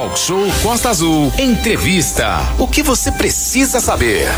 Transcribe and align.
Talk 0.00 0.18
Show 0.18 0.46
Costa 0.62 0.88
Azul. 0.88 1.30
Entrevista. 1.38 2.38
O 2.58 2.66
que 2.66 2.82
você 2.82 3.12
precisa 3.12 3.80
saber? 3.80 4.28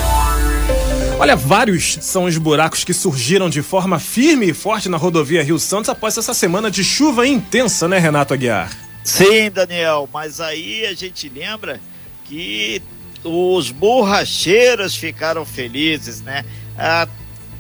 Olha, 1.21 1.37
vários 1.37 1.99
são 2.01 2.25
os 2.25 2.37
buracos 2.37 2.83
que 2.83 2.93
surgiram 2.93 3.49
de 3.49 3.63
forma 3.63 4.01
firme 4.01 4.51
e 4.51 4.53
forte 4.53 4.89
na 4.89 4.97
rodovia 4.97 5.41
Rio 5.41 5.61
Santos 5.61 5.89
após 5.89 6.19
essa 6.19 6.35
semana 6.35 6.69
de 6.69 6.83
chuva 6.83 7.29
intensa, 7.29 7.87
né, 7.87 7.97
Renato 7.99 8.35
Aguiar? 8.35 8.77
Sim, 9.05 9.53
Daniel, 9.53 10.09
mas 10.13 10.41
aí 10.41 10.85
a 10.85 10.95
gente 10.95 11.29
lembra 11.29 11.81
que 12.25 12.83
os 13.23 13.71
borracheiros 13.71 14.97
ficaram 14.97 15.45
felizes, 15.45 16.23
né? 16.23 16.45
Ah, 16.77 17.07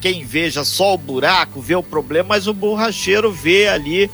quem 0.00 0.24
veja 0.24 0.64
só 0.64 0.94
o 0.94 0.98
buraco 0.98 1.60
vê 1.60 1.76
o 1.76 1.84
problema, 1.84 2.30
mas 2.30 2.48
o 2.48 2.52
borracheiro 2.52 3.30
vê 3.30 3.68
ali 3.68 4.10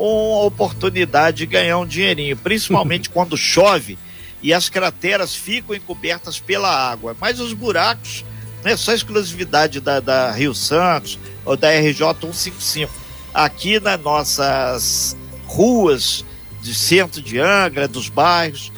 uma 0.00 0.44
oportunidade 0.44 1.38
de 1.38 1.46
ganhar 1.46 1.78
um 1.78 1.86
dinheirinho, 1.86 2.36
principalmente 2.36 3.08
quando 3.10 3.36
chove 3.36 3.98
e 4.42 4.54
as 4.54 4.68
crateras 4.68 5.34
ficam 5.34 5.74
encobertas 5.74 6.38
pela 6.38 6.68
água. 6.68 7.16
Mas 7.20 7.40
os 7.40 7.52
buracos 7.52 8.24
não 8.64 8.70
é 8.70 8.76
só 8.76 8.92
exclusividade 8.92 9.80
da, 9.80 10.00
da 10.00 10.30
Rio 10.30 10.54
Santos 10.54 11.18
ou 11.44 11.56
da 11.56 11.70
RJ 11.70 11.98
155. 12.20 12.92
Aqui 13.32 13.78
nas 13.78 14.00
nossas 14.00 15.16
ruas 15.46 16.24
de 16.62 16.74
centro 16.74 17.22
de 17.22 17.38
Angra, 17.38 17.86
dos 17.86 18.08
bairros, 18.08 18.72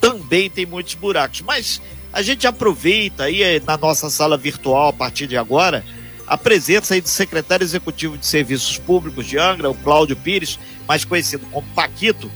também 0.00 0.50
tem 0.50 0.66
muitos 0.66 0.94
buracos. 0.94 1.40
Mas 1.42 1.80
a 2.12 2.22
gente 2.22 2.46
aproveita 2.46 3.24
aí 3.24 3.42
eh, 3.42 3.62
na 3.64 3.76
nossa 3.76 4.10
sala 4.10 4.36
virtual 4.36 4.88
a 4.88 4.92
partir 4.92 5.26
de 5.26 5.36
agora 5.36 5.84
a 6.28 6.36
presença 6.36 6.94
aí 6.94 7.00
do 7.00 7.08
secretário 7.08 7.64
executivo 7.64 8.18
de 8.18 8.26
Serviços 8.26 8.76
Públicos 8.76 9.26
de 9.26 9.38
Angra, 9.38 9.70
o 9.70 9.74
Cláudio 9.74 10.14
Pires, 10.14 10.58
mais 10.86 11.04
conhecido 11.04 11.46
como 11.50 11.66
Paquito, 11.68 12.30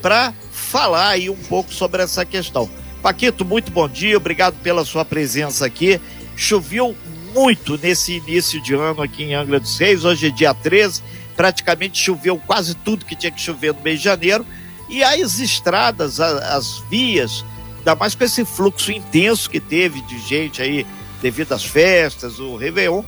para 0.00 0.32
falar 0.50 1.08
aí 1.08 1.28
um 1.28 1.36
pouco 1.36 1.72
sobre 1.72 2.02
essa 2.02 2.24
questão. 2.24 2.68
Paquito, 3.02 3.44
muito 3.44 3.70
bom 3.70 3.86
dia, 3.86 4.16
obrigado 4.16 4.54
pela 4.62 4.84
sua 4.84 5.04
presença 5.04 5.66
aqui. 5.66 6.00
Choveu 6.34 6.96
muito 7.34 7.76
nesse 7.76 8.14
início 8.14 8.62
de 8.62 8.74
ano 8.74 9.02
aqui 9.02 9.24
em 9.24 9.34
Angra 9.34 9.60
dos 9.60 9.78
Reis, 9.78 10.04
hoje 10.04 10.28
é 10.28 10.30
dia 10.30 10.54
13, 10.54 11.02
praticamente 11.36 12.02
choveu 12.02 12.38
quase 12.38 12.74
tudo 12.76 13.04
que 13.04 13.14
tinha 13.14 13.30
que 13.30 13.40
chover 13.40 13.74
no 13.74 13.82
mês 13.82 13.98
de 13.98 14.04
janeiro, 14.04 14.46
e 14.88 15.04
as 15.04 15.38
estradas, 15.38 16.18
as 16.18 16.82
vias, 16.88 17.44
ainda 17.78 17.94
mais 17.94 18.14
com 18.14 18.24
esse 18.24 18.44
fluxo 18.44 18.90
intenso 18.90 19.50
que 19.50 19.60
teve 19.60 20.00
de 20.02 20.18
gente 20.18 20.62
aí 20.62 20.86
devido 21.20 21.52
às 21.52 21.64
festas, 21.64 22.38
o 22.38 22.56
Réveillon, 22.56 23.02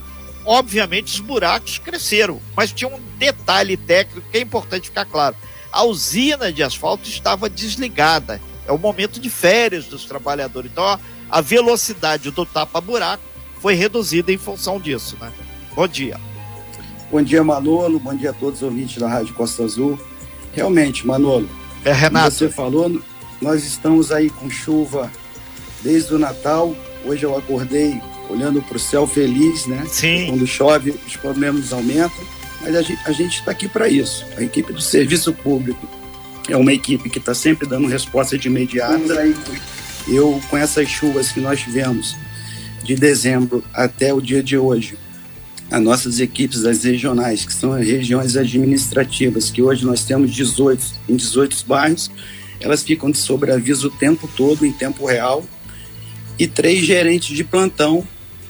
obviamente 0.47 1.13
os 1.13 1.19
buracos 1.19 1.77
cresceram, 1.77 2.39
mas 2.55 2.71
tinha 2.71 2.89
um 2.89 2.99
detalhe 3.19 3.75
técnico 3.75 4.25
que 4.31 4.37
é 4.37 4.41
importante 4.41 4.85
ficar 4.85 5.05
claro. 5.05 5.35
A 5.71 5.83
usina 5.83 6.51
de 6.51 6.63
asfalto 6.63 7.07
estava 7.07 7.49
desligada. 7.49 8.41
É 8.65 8.71
o 8.71 8.77
momento 8.77 9.19
de 9.19 9.29
férias 9.29 9.85
dos 9.85 10.05
trabalhadores. 10.05 10.71
Então, 10.71 10.99
a 11.29 11.41
velocidade 11.41 12.31
do 12.31 12.45
tapa-buraco 12.45 13.23
foi 13.61 13.75
reduzida 13.75 14.31
em 14.31 14.37
função 14.37 14.79
disso, 14.79 15.17
né? 15.19 15.31
Bom 15.75 15.87
dia. 15.87 16.19
Bom 17.11 17.21
dia, 17.21 17.43
Manolo. 17.43 17.99
Bom 17.99 18.15
dia 18.15 18.29
a 18.29 18.33
todos 18.33 18.61
os 18.61 18.63
ouvintes 18.63 18.97
da 18.97 19.07
Rádio 19.07 19.33
Costa 19.33 19.63
Azul. 19.63 19.99
Realmente, 20.53 21.05
Manolo, 21.05 21.47
é, 21.83 21.91
Renato. 21.91 22.25
como 22.25 22.31
você 22.31 22.49
falou, 22.49 23.01
nós 23.41 23.63
estamos 23.63 24.11
aí 24.11 24.29
com 24.29 24.49
chuva 24.49 25.11
desde 25.83 26.13
o 26.13 26.19
Natal. 26.19 26.73
Hoje 27.05 27.25
eu 27.25 27.37
acordei 27.37 28.01
olhando 28.29 28.61
para 28.61 28.77
o 28.77 28.79
céu 28.79 29.07
feliz, 29.07 29.65
né? 29.65 29.83
Sim. 29.87 30.27
Quando 30.27 30.45
chove, 30.45 30.95
os 31.05 31.15
problemas 31.15 31.71
aumentam. 31.71 32.25
Mas 32.61 32.75
a 32.75 33.11
gente 33.11 33.39
está 33.39 33.51
aqui 33.51 33.67
para 33.67 33.87
isso. 33.87 34.25
A 34.35 34.43
equipe 34.43 34.73
do 34.73 34.81
Serviço 34.81 35.31
Público 35.31 35.87
é 36.49 36.57
uma 36.57 36.73
equipe 36.73 37.09
que 37.09 37.19
está 37.19 37.33
sempre 37.33 37.67
dando 37.67 37.87
resposta 37.87 38.37
de 38.37 38.47
imediata. 38.47 38.99
Eu, 40.07 40.41
com 40.49 40.57
essas 40.57 40.89
chuvas 40.89 41.31
que 41.31 41.39
nós 41.39 41.59
tivemos 41.59 42.15
de 42.83 42.95
dezembro 42.95 43.63
até 43.73 44.13
o 44.13 44.21
dia 44.21 44.41
de 44.41 44.57
hoje, 44.57 44.97
as 45.69 45.81
nossas 45.81 46.19
equipes 46.19 46.61
das 46.61 46.83
regionais, 46.83 47.45
que 47.45 47.53
são 47.53 47.73
as 47.73 47.85
regiões 47.85 48.37
administrativas, 48.37 49.51
que 49.51 49.61
hoje 49.61 49.85
nós 49.85 50.03
temos 50.03 50.33
18 50.33 50.83
em 51.09 51.15
18 51.15 51.65
bairros, 51.67 52.09
elas 52.59 52.83
ficam 52.83 53.11
de 53.11 53.17
sobreaviso 53.17 53.89
o 53.89 53.91
tempo 53.91 54.29
todo, 54.35 54.65
em 54.65 54.71
tempo 54.71 55.05
real, 55.05 55.45
e 56.39 56.47
três 56.47 56.85
gerentes 56.85 57.35
de 57.35 57.43
plantão 57.43 58.07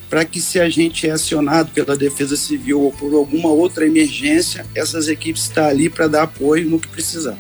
para 0.10 0.24
que 0.24 0.40
se 0.40 0.58
a 0.60 0.70
gente 0.70 1.08
é 1.08 1.12
acionado 1.12 1.72
pela 1.72 1.98
Defesa 1.98 2.38
Civil 2.38 2.82
ou 2.82 2.92
por 2.92 3.14
alguma 3.14 3.50
outra 3.50 3.86
emergência, 3.86 4.66
essas 4.74 5.08
equipes 5.08 5.44
estão 5.44 5.66
tá 5.66 5.70
ali 5.70 5.88
para 5.90 6.08
dar 6.08 6.24
apoio 6.24 6.68
no 6.70 6.80
que 6.80 6.88
precisar. 6.88 7.38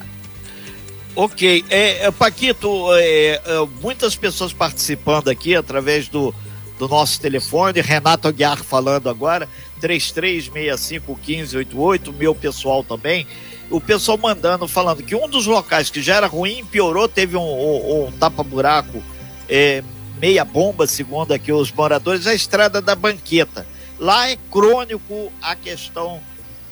Ok, 1.15 1.65
é, 1.69 2.05
é 2.05 2.11
Paquito, 2.11 2.93
é, 2.93 3.41
é, 3.43 3.67
muitas 3.81 4.15
pessoas 4.15 4.53
participando 4.53 5.29
aqui 5.29 5.55
através 5.55 6.07
do, 6.07 6.35
do 6.77 6.87
nosso 6.87 7.19
telefone, 7.19 7.81
Renato 7.81 8.27
Aguiar 8.27 8.63
falando 8.63 9.09
agora, 9.09 9.49
33651588, 9.81 12.13
meu 12.13 12.35
pessoal 12.35 12.83
também, 12.83 13.25
o 13.69 13.81
pessoal 13.81 14.17
mandando, 14.17 14.67
falando 14.67 15.01
que 15.01 15.15
um 15.15 15.27
dos 15.27 15.47
locais 15.47 15.89
que 15.89 16.01
já 16.01 16.17
era 16.17 16.27
ruim 16.27 16.63
piorou, 16.65 17.07
teve 17.07 17.35
um, 17.35 17.41
um, 17.41 18.07
um 18.07 18.11
tapa-buraco 18.11 19.01
é, 19.49 19.83
meia 20.19 20.43
bomba, 20.43 20.87
segundo 20.87 21.33
aqui 21.33 21.51
os 21.51 21.71
moradores, 21.71 22.27
a 22.27 22.33
estrada 22.33 22.81
da 22.81 22.95
Banqueta. 22.95 23.65
Lá 23.99 24.29
é 24.29 24.37
crônico 24.51 25.31
a 25.41 25.55
questão 25.55 26.19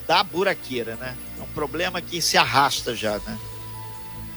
da 0.08 0.24
buraqueira, 0.24 0.96
né? 0.96 1.16
É 1.40 1.44
um 1.44 1.54
problema 1.54 2.02
que 2.02 2.22
se 2.22 2.38
arrasta 2.38 2.96
já, 2.96 3.20
né? 3.26 3.38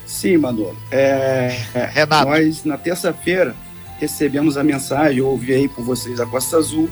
Sim, 0.07 0.39
Manolo. 0.39 0.79
É, 0.91 1.65
Renato. 1.93 2.31
Nós, 2.31 2.65
na 2.65 2.79
terça-feira, 2.79 3.55
recebemos 3.99 4.57
a 4.57 4.65
mensagem, 4.65 5.19
eu 5.19 5.27
ouvi 5.27 5.53
aí 5.53 5.69
por 5.69 5.85
vocês 5.85 6.19
a 6.19 6.25
Costa 6.25 6.57
Azul, 6.57 6.89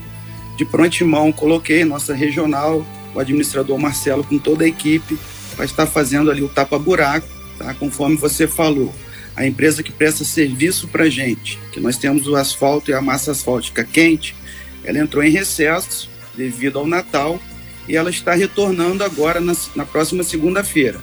de 0.56 0.64
prontimão, 0.64 1.32
coloquei 1.32 1.84
nossa 1.84 2.14
regional, 2.14 2.84
o 3.14 3.20
administrador 3.20 3.78
Marcelo, 3.78 4.22
com 4.22 4.38
toda 4.38 4.64
a 4.64 4.68
equipe, 4.68 5.18
para 5.54 5.64
estar 5.64 5.86
fazendo 5.86 6.30
ali 6.30 6.42
o 6.42 6.48
tapa-buraco, 6.48 7.26
tá? 7.58 7.72
conforme 7.74 8.16
você 8.16 8.46
falou 8.46 8.92
a 9.36 9.46
empresa 9.46 9.82
que 9.82 9.92
presta 9.92 10.24
serviço 10.24 10.88
para 10.88 11.10
gente, 11.10 11.58
que 11.70 11.78
nós 11.78 11.98
temos 11.98 12.26
o 12.26 12.34
asfalto 12.34 12.90
e 12.90 12.94
a 12.94 13.02
massa 13.02 13.32
asfáltica 13.32 13.84
quente, 13.84 14.34
ela 14.82 14.98
entrou 14.98 15.22
em 15.22 15.30
recesso 15.30 16.08
devido 16.34 16.78
ao 16.78 16.86
Natal 16.86 17.40
e 17.86 17.96
ela 17.96 18.10
está 18.10 18.34
retornando 18.34 19.04
agora 19.04 19.40
na, 19.40 19.54
na 19.74 19.84
próxima 19.84 20.24
segunda-feira. 20.24 21.00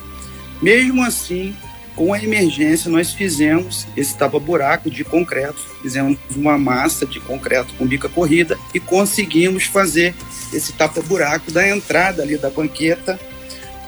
Mesmo 0.62 1.04
assim, 1.04 1.56
com 1.96 2.12
a 2.12 2.22
emergência, 2.22 2.90
nós 2.90 3.14
fizemos 3.14 3.86
esse 3.96 4.18
tapa-buraco 4.18 4.90
de 4.90 5.04
concreto, 5.04 5.62
fizemos 5.82 6.18
uma 6.36 6.58
massa 6.58 7.06
de 7.06 7.20
concreto 7.20 7.74
com 7.76 7.86
bica 7.86 8.10
corrida 8.10 8.58
e 8.74 8.80
conseguimos 8.80 9.66
fazer 9.66 10.16
esse 10.52 10.74
tapa-buraco 10.74 11.52
da 11.52 11.68
entrada 11.68 12.24
ali 12.24 12.38
da 12.38 12.50
banqueta 12.50 13.20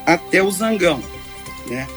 até 0.05 0.43
o 0.43 0.51
zangão, 0.51 1.01
né? 1.67 1.87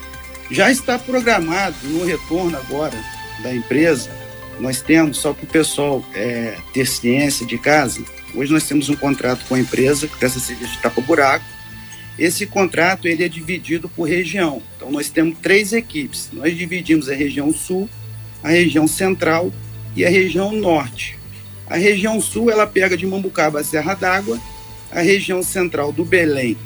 Já 0.51 0.71
está 0.71 0.99
programado 0.99 1.77
no 1.85 2.05
retorno 2.05 2.57
agora 2.57 2.99
da 3.43 3.55
empresa, 3.55 4.11
nós 4.59 4.81
temos, 4.81 5.19
só 5.19 5.35
para 5.35 5.45
o 5.45 5.49
pessoal 5.49 6.03
é, 6.15 6.57
ter 6.73 6.87
ciência 6.87 7.47
de 7.47 7.59
casa, 7.59 8.03
hoje 8.35 8.51
nós 8.51 8.67
temos 8.67 8.89
um 8.89 8.97
contrato 8.97 9.45
com 9.47 9.55
a 9.55 9.61
empresa 9.61 10.09
que 10.09 10.17
presta 10.17 10.41
serviço 10.41 10.73
de 10.73 10.79
tapa-buraco. 10.79 11.45
Esse 12.19 12.47
contrato 12.47 13.07
ele 13.07 13.23
é 13.23 13.29
dividido 13.29 13.89
por 13.91 14.09
região. 14.09 14.63
Então 14.77 14.91
nós 14.91 15.09
temos 15.09 15.39
três 15.41 15.73
equipes. 15.73 16.31
Nós 16.33 16.57
dividimos 16.57 17.09
a 17.09 17.15
região 17.15 17.53
sul, 17.53 17.89
a 18.43 18.49
região 18.49 18.89
central 18.89 19.53
e 19.95 20.05
a 20.05 20.11
região 20.11 20.51
norte. 20.51 21.17
A 21.67 21.77
região 21.77 22.21
sul 22.21 22.51
ela 22.51 22.67
pega 22.67 22.97
de 22.97 23.07
Mambucaba 23.07 23.61
a 23.61 23.65
Serra 23.65 23.95
d'Água, 23.95 24.41
a 24.91 25.01
região 25.01 25.43
central 25.43 25.93
do 25.93 26.05
Belém 26.05 26.57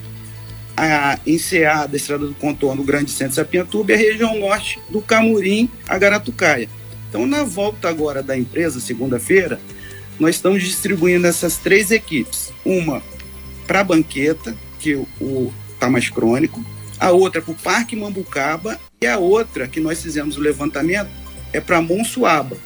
a 0.76 1.18
Enseada, 1.26 1.94
a 1.94 1.96
Estrada 1.96 2.26
do 2.26 2.34
Contorno, 2.34 2.82
Grande 2.82 3.10
Centro 3.10 3.34
Sapiantuba 3.34 3.92
e 3.92 3.94
a 3.94 3.98
região 3.98 4.38
norte 4.38 4.80
do 4.88 5.00
Camurim 5.00 5.68
a 5.88 5.98
Garatucaia. 5.98 6.68
Então, 7.08 7.26
na 7.26 7.44
volta 7.44 7.88
agora 7.88 8.22
da 8.22 8.36
empresa, 8.36 8.80
segunda-feira, 8.80 9.60
nós 10.18 10.36
estamos 10.36 10.62
distribuindo 10.62 11.26
essas 11.26 11.56
três 11.56 11.90
equipes. 11.90 12.52
Uma 12.64 13.02
para 13.66 13.80
a 13.80 13.84
banqueta, 13.84 14.56
que 14.78 14.94
o 15.20 15.52
está 15.74 15.90
mais 15.90 16.08
crônico, 16.08 16.64
a 16.98 17.10
outra 17.10 17.42
para 17.42 17.50
o 17.50 17.56
Parque 17.56 17.96
Mambucaba 17.96 18.78
e 19.00 19.06
a 19.06 19.18
outra 19.18 19.66
que 19.66 19.80
nós 19.80 20.00
fizemos 20.00 20.36
o 20.36 20.40
levantamento 20.40 21.10
é 21.52 21.60
para 21.60 21.82
Monsuaba. 21.82 22.56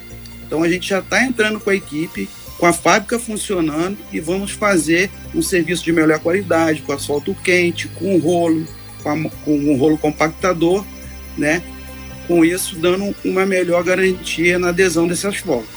Então 0.47 0.63
a 0.63 0.69
gente 0.69 0.89
já 0.89 0.99
está 0.99 1.25
entrando 1.25 1.59
com 1.59 1.71
a 1.71 1.75
equipe 1.75 2.29
com 2.59 2.67
a 2.67 2.73
fábrica 2.73 3.19
funcionando 3.19 3.99
e 4.13 4.21
vamos 4.21 4.53
fazer 4.53 5.11
um 5.35 5.43
serviço 5.43 5.85
de 5.85 5.93
melhor 5.93 6.19
qualidade, 6.19 6.83
com 6.83 6.93
asfalto 6.93 7.35
quente, 7.35 7.89
com 7.89 8.19
rolo, 8.19 8.67
com, 9.03 9.11
a, 9.11 9.31
com 9.45 9.57
um 9.57 9.77
rolo 9.77 9.99
compactador, 9.99 10.85
né? 11.37 11.63
Com 12.27 12.45
isso, 12.45 12.77
dando 12.77 13.15
uma 13.25 13.47
melhor 13.47 13.85
garantia 13.85 14.59
na 14.59 14.69
adesão 14.69 15.07
desse 15.07 15.27
asfalto. 15.27 15.69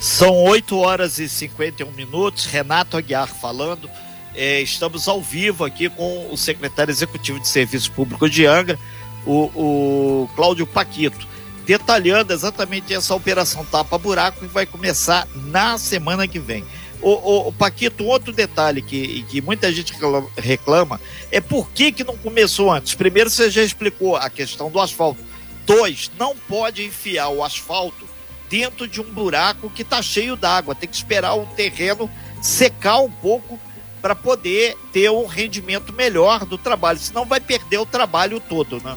São 0.00 0.34
8 0.34 0.76
horas 0.76 1.18
e 1.18 1.28
51 1.28 1.90
minutos. 1.92 2.46
Renato 2.46 2.96
Aguiar 2.96 3.28
falando. 3.28 3.88
É, 4.34 4.60
estamos 4.60 5.08
ao 5.08 5.20
vivo 5.20 5.64
aqui 5.64 5.88
com 5.88 6.28
o 6.30 6.36
secretário 6.36 6.92
executivo 6.92 7.40
de 7.40 7.48
Serviço 7.48 7.90
Público 7.90 8.30
de 8.30 8.46
Angra, 8.46 8.78
o, 9.26 9.50
o 9.54 10.30
Cláudio 10.36 10.66
Paquito. 10.66 11.26
Detalhando 11.68 12.32
exatamente 12.32 12.94
essa 12.94 13.14
operação 13.14 13.62
tapa-buraco 13.62 14.40
que 14.40 14.46
vai 14.46 14.64
começar 14.64 15.28
na 15.34 15.76
semana 15.76 16.26
que 16.26 16.38
vem. 16.38 16.64
O, 17.02 17.48
o, 17.48 17.52
Paquito, 17.52 18.06
outro 18.06 18.32
detalhe 18.32 18.80
que, 18.80 19.22
que 19.24 19.42
muita 19.42 19.70
gente 19.70 19.92
reclama 20.38 20.98
é 21.30 21.42
por 21.42 21.68
que, 21.70 21.92
que 21.92 22.02
não 22.02 22.16
começou 22.16 22.72
antes. 22.72 22.94
Primeiro, 22.94 23.28
você 23.28 23.50
já 23.50 23.62
explicou 23.62 24.16
a 24.16 24.30
questão 24.30 24.70
do 24.70 24.80
asfalto. 24.80 25.20
Dois, 25.66 26.10
não 26.18 26.34
pode 26.34 26.82
enfiar 26.82 27.28
o 27.28 27.44
asfalto 27.44 28.08
dentro 28.48 28.88
de 28.88 29.02
um 29.02 29.04
buraco 29.04 29.68
que 29.68 29.82
está 29.82 30.00
cheio 30.00 30.36
d'água. 30.36 30.74
Tem 30.74 30.88
que 30.88 30.96
esperar 30.96 31.34
o 31.34 31.44
terreno 31.54 32.10
secar 32.40 33.00
um 33.00 33.10
pouco 33.10 33.60
para 34.00 34.14
poder 34.14 34.74
ter 34.90 35.10
um 35.10 35.26
rendimento 35.26 35.92
melhor 35.92 36.46
do 36.46 36.56
trabalho. 36.56 36.98
Senão 36.98 37.26
vai 37.26 37.40
perder 37.40 37.76
o 37.76 37.86
trabalho 37.86 38.40
todo, 38.40 38.82
né? 38.82 38.96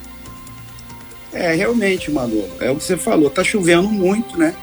É, 1.33 1.53
realmente, 1.53 2.11
Manu, 2.11 2.45
é 2.59 2.69
o 2.69 2.75
que 2.75 2.83
você 2.83 2.97
falou, 2.97 3.29
tá 3.29 3.43
chovendo 3.43 3.89
muito, 3.89 4.37
né? 4.37 4.53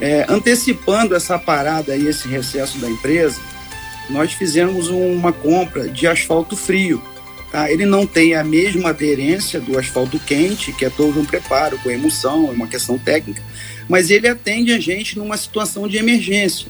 É, 0.00 0.24
antecipando 0.28 1.14
essa 1.14 1.38
parada 1.38 1.92
aí, 1.92 2.06
esse 2.06 2.28
recesso 2.28 2.78
da 2.78 2.88
empresa, 2.88 3.40
nós 4.08 4.32
fizemos 4.32 4.88
uma 4.88 5.32
compra 5.32 5.88
de 5.88 6.06
asfalto 6.06 6.56
frio. 6.56 7.02
Tá? 7.50 7.70
Ele 7.70 7.84
não 7.84 8.06
tem 8.06 8.34
a 8.34 8.44
mesma 8.44 8.90
aderência 8.90 9.60
do 9.60 9.78
asfalto 9.78 10.18
quente, 10.20 10.72
que 10.72 10.84
é 10.84 10.90
todo 10.90 11.20
um 11.20 11.24
preparo 11.24 11.78
com 11.78 11.90
emulsão, 11.90 12.48
é 12.48 12.50
uma 12.50 12.66
questão 12.66 12.98
técnica, 12.98 13.42
mas 13.88 14.10
ele 14.10 14.28
atende 14.28 14.72
a 14.72 14.78
gente 14.78 15.18
numa 15.18 15.36
situação 15.36 15.88
de 15.88 15.96
emergência. 15.96 16.68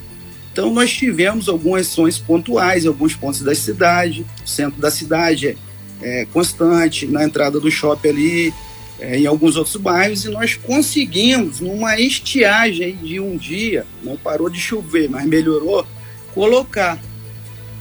Então 0.52 0.72
nós 0.72 0.90
tivemos 0.90 1.48
algumas 1.48 1.86
ações 1.86 2.18
pontuais 2.18 2.84
em 2.84 2.88
alguns 2.88 3.14
pontos 3.14 3.42
da 3.42 3.54
cidade, 3.54 4.24
o 4.44 4.48
centro 4.48 4.80
da 4.80 4.90
cidade 4.90 5.56
é, 6.02 6.22
é 6.22 6.24
constante, 6.26 7.06
na 7.06 7.24
entrada 7.24 7.60
do 7.60 7.70
shopping 7.70 8.08
ali, 8.08 8.54
é, 9.00 9.18
em 9.18 9.26
alguns 9.26 9.56
outros 9.56 9.76
bairros, 9.76 10.24
e 10.24 10.28
nós 10.28 10.54
conseguimos, 10.54 11.60
numa 11.60 11.98
estiagem 11.98 12.96
de 12.96 13.18
um 13.18 13.36
dia, 13.36 13.86
não 14.02 14.16
parou 14.16 14.50
de 14.50 14.60
chover, 14.60 15.08
mas 15.08 15.24
melhorou, 15.26 15.86
colocar. 16.34 16.98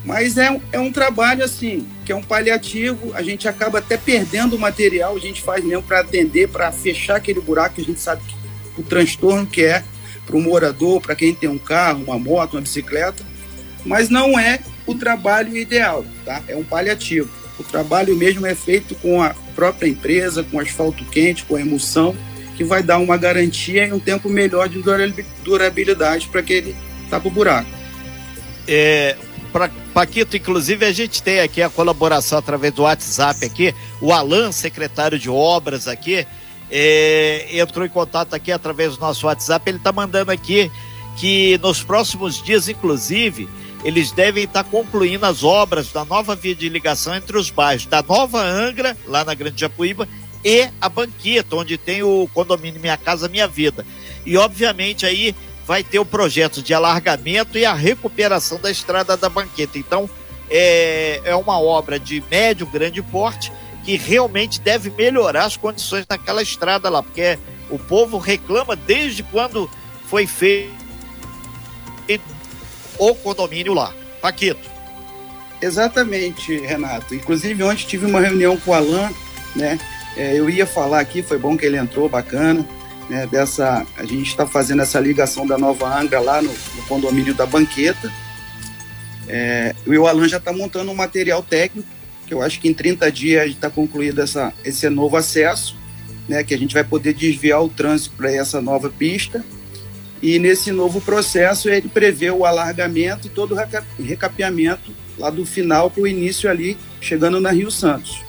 Mas 0.06 0.38
é, 0.38 0.60
é 0.72 0.80
um 0.80 0.92
trabalho 0.92 1.44
assim, 1.44 1.86
que 2.06 2.12
é 2.12 2.16
um 2.16 2.24
paliativo, 2.24 3.12
a 3.14 3.22
gente 3.22 3.48
acaba 3.48 3.80
até 3.80 3.98
perdendo 3.98 4.56
o 4.56 4.60
material, 4.60 5.16
a 5.16 5.20
gente 5.20 5.42
faz 5.42 5.64
mesmo 5.64 5.84
para 5.84 6.00
atender, 6.00 6.48
para 6.48 6.72
fechar 6.72 7.18
aquele 7.18 7.42
buraco 7.42 7.76
que 7.76 7.82
a 7.82 7.86
gente 7.86 8.00
sabe 8.00 8.22
que, 8.26 8.40
o 8.80 8.84
transtorno 8.84 9.46
que 9.46 9.62
é 9.62 9.84
para 10.26 10.38
o 10.38 10.42
morador, 10.42 11.02
para 11.02 11.16
quem 11.16 11.36
tem 11.36 11.50
um 11.50 11.58
carro, 11.58 12.04
uma 12.04 12.18
moto, 12.18 12.54
uma 12.54 12.62
bicicleta, 12.62 13.24
mas 13.86 14.10
não 14.10 14.40
é 14.40 14.60
o 14.86 14.96
trabalho 14.96 15.56
ideal, 15.58 16.06
tá? 16.24 16.42
É 16.48 16.56
um 16.56 16.64
paliativo. 16.64 17.30
O 17.60 17.64
trabalho 17.64 18.16
mesmo 18.16 18.46
é 18.46 18.56
feito 18.56 18.96
com 18.96 19.22
a 19.22 19.36
própria 19.54 19.88
empresa, 19.88 20.44
com 20.44 20.60
asfalto 20.60 21.04
quente, 21.06 21.44
com 21.44 21.60
emulsão, 21.60 22.16
que 22.56 22.64
vai 22.64 22.82
dar 22.82 23.00
uma 23.00 23.18
garantia 23.18 23.86
e 23.86 23.92
um 23.92 24.00
tempo 24.00 24.30
melhor 24.30 24.70
de 24.70 24.82
durabilidade 25.44 26.28
para 26.28 26.40
aquele 26.40 26.76
tapa-buraco. 27.10 27.70
É, 28.68 29.16
pra, 29.52 29.70
Paquito, 29.94 30.38
inclusive 30.38 30.86
a 30.86 30.92
gente 30.92 31.22
tem 31.22 31.42
aqui 31.42 31.62
a 31.62 31.70
colaboração 31.70 32.38
através 32.38 32.74
do 32.74 32.84
WhatsApp 32.84 33.46
aqui, 33.46 33.76
o 34.00 34.14
Alan, 34.14 34.52
secretário 34.52 35.20
de 35.20 35.30
obras 35.30 35.88
aqui, 35.88 36.26
é, 36.72 37.48
entrou 37.52 37.86
em 37.86 37.90
contato 37.90 38.34
aqui 38.34 38.52
através 38.52 38.96
do 38.96 39.02
nosso 39.02 39.26
WhatsApp, 39.26 39.70
ele 39.70 39.78
está 39.78 39.92
mandando 39.92 40.32
aqui 40.32 40.72
que 41.18 41.58
nos 41.58 41.84
próximos 41.84 42.42
dias, 42.42 42.70
inclusive, 42.70 43.50
eles 43.84 44.12
devem 44.12 44.44
estar 44.44 44.64
concluindo 44.64 45.26
as 45.26 45.44
obras 45.44 45.92
da 45.92 46.04
nova 46.04 46.36
via 46.36 46.54
de 46.54 46.68
ligação 46.68 47.16
entre 47.16 47.38
os 47.38 47.50
bairros 47.50 47.86
da 47.86 48.04
Nova 48.04 48.42
Angra, 48.42 48.98
lá 49.06 49.24
na 49.24 49.34
Grande 49.34 49.62
Japuíba, 49.62 50.08
e 50.44 50.70
a 50.80 50.90
Banqueta, 50.90 51.56
onde 51.56 51.78
tem 51.78 52.04
o 52.04 52.30
condomínio 52.34 52.82
Minha 52.82 52.98
Casa 52.98 53.30
Minha 53.30 53.48
Vida. 53.48 53.86
E, 54.26 54.38
obviamente, 54.38 55.06
aí 55.06 55.36
vai 55.66 55.84
ter 55.84 56.00
o 56.00 56.06
projeto 56.06 56.62
de 56.62 56.74
alargamento 56.74 57.58
e 57.58 57.66
a 57.66 57.74
recuperação 57.74 58.60
da 58.60 58.70
estrada 58.70 59.16
da 59.16 59.30
Banqueta. 59.30 59.78
Então, 59.78 60.10
é, 60.50 61.22
é 61.24 61.36
uma 61.36 61.60
obra 61.60 62.00
de 62.00 62.24
médio, 62.30 62.66
grande 62.66 63.02
porte 63.02 63.52
que 63.86 63.96
realmente 63.96 64.60
deve 64.60 64.90
melhorar 64.90 65.46
as 65.46 65.56
condições 65.56 66.06
daquela 66.06 66.42
estrada 66.42 66.90
lá, 66.90 67.02
porque 67.02 67.40
o 67.70 67.80
povo 67.80 68.18
reclama 68.18 68.76
desde 68.76 69.24
quando 69.24 69.70
foi 70.08 70.28
feito 70.28 70.80
o 73.00 73.16
condomínio 73.16 73.74
lá. 73.74 73.94
Paquito. 74.22 74.70
Exatamente, 75.62 76.58
Renato. 76.60 77.16
Inclusive, 77.16 77.64
ontem 77.64 77.86
tive 77.86 78.06
uma 78.06 78.20
reunião 78.20 78.58
com 78.58 78.72
o 78.72 78.74
Alan, 78.74 79.10
né? 79.56 79.80
É, 80.16 80.38
eu 80.38 80.50
ia 80.50 80.66
falar 80.66 81.00
aqui, 81.00 81.22
foi 81.22 81.38
bom 81.38 81.58
que 81.58 81.66
ele 81.66 81.78
entrou, 81.78 82.10
bacana. 82.10 82.66
Né, 83.10 83.26
dessa, 83.26 83.88
a 83.98 84.06
gente 84.06 84.28
está 84.28 84.46
fazendo 84.46 84.84
essa 84.84 85.00
ligação 85.00 85.48
da 85.48 85.58
Nova 85.58 86.00
Angra 86.00 86.20
lá 86.20 86.44
no, 86.44 86.52
no 86.52 86.82
condomínio 86.88 87.34
da 87.34 87.46
Banqueta. 87.46 88.12
É, 89.28 89.76
e 89.86 89.98
o 89.98 90.06
Alan 90.06 90.28
já 90.28 90.38
está 90.38 90.54
montando 90.54 90.92
um 90.92 90.96
material 90.96 91.42
técnico, 91.42 91.88
que 92.28 92.34
eu 92.34 92.42
acho 92.42 92.60
que 92.60 92.70
em 92.70 92.74
30 92.74 93.12
dias 93.12 93.50
está 93.50 93.70
concluído 93.70 94.22
essa, 94.22 94.54
esse 94.64 94.88
novo 94.90 95.18
acesso, 95.18 95.76
né, 96.28 96.44
que 96.44 96.54
a 96.54 96.58
gente 96.58 96.74
vai 96.74 96.84
poder 96.84 97.14
desviar 97.14 97.64
o 97.64 97.70
trânsito 97.70 98.16
para 98.16 98.32
essa 98.32 98.62
nova 98.62 98.90
pista 98.90 99.44
e 100.22 100.38
nesse 100.40 100.72
novo 100.72 101.00
processo 101.00 101.70
ele 101.70 101.88
prevê 101.88 102.30
o 102.30 102.46
alargamento 102.46 103.28
e 103.28 103.30
todo 103.30 103.56
o 103.56 104.04
recapeamento 104.04 104.92
lá 105.18 105.30
do 105.30 105.46
final 105.46 105.90
para 105.90 106.04
o 106.04 106.08
início 106.08 106.50
ali, 106.50 106.78
chegando 107.02 107.40
na 107.40 107.52
Rio 107.52 107.72
Santos. 107.72 108.22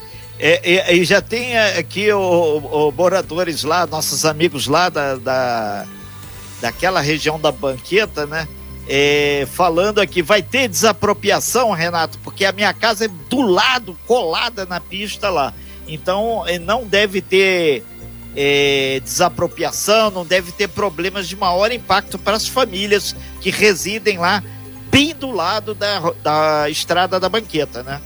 É, 0.42 0.94
e, 0.94 1.04
já 1.04 1.20
tem 1.20 1.54
é, 1.54 1.78
aqui 1.78 2.10
os 2.12 2.94
moradores 2.94 3.62
lá, 3.62 3.86
nossos 3.86 4.24
amigos 4.24 4.66
lá 4.66 4.88
da, 4.88 5.16
da, 5.16 5.86
daquela 6.62 7.00
região 7.00 7.38
da 7.38 7.52
banqueta, 7.52 8.26
né? 8.26 8.48
É, 8.88 9.46
falando 9.52 10.00
aqui, 10.00 10.22
vai 10.22 10.42
ter 10.42 10.66
desapropriação, 10.66 11.72
Renato, 11.72 12.18
porque 12.20 12.46
a 12.46 12.52
minha 12.52 12.72
casa 12.72 13.04
é 13.04 13.08
do 13.28 13.42
lado, 13.42 13.96
colada 14.06 14.64
na 14.64 14.80
pista 14.80 15.28
lá. 15.28 15.52
Então 15.86 16.44
é, 16.46 16.58
não 16.58 16.86
deve 16.86 17.20
ter 17.20 17.84
é, 18.36 19.00
desapropriação, 19.02 20.10
não 20.10 20.24
deve 20.24 20.52
ter 20.52 20.68
problemas 20.68 21.28
de 21.28 21.36
maior 21.36 21.72
impacto 21.72 22.18
para 22.18 22.36
as 22.36 22.46
famílias 22.46 23.14
que 23.40 23.50
residem 23.50 24.18
lá, 24.18 24.42
bem 24.90 25.14
do 25.14 25.30
lado 25.30 25.74
da, 25.74 26.12
da 26.22 26.70
estrada 26.70 27.18
da 27.18 27.28
banqueta, 27.28 27.82
né? 27.82 28.00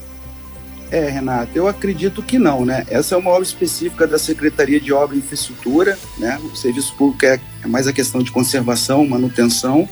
É, 0.91 1.09
Renato, 1.09 1.51
eu 1.55 1.67
acredito 1.67 2.23
que 2.23 2.39
não, 2.39 2.65
né? 2.65 2.87
Essa 2.89 3.15
é 3.15 3.19
uma 3.19 3.31
obra 3.31 3.43
específica 3.43 4.07
da 4.07 4.19
Secretaria 4.19 4.81
de 4.81 4.93
Obra 4.93 5.17
e 5.17 5.19
Infraestrutura, 5.19 5.99
né? 6.19 6.39
O 6.45 6.55
serviço 6.55 6.95
público 6.95 7.25
é, 7.25 7.41
é 7.65 7.67
mais 7.67 7.89
a 7.89 7.93
questão 7.93 8.23
de 8.23 8.31
conservação, 8.31 9.07
manutenção, 9.07 9.89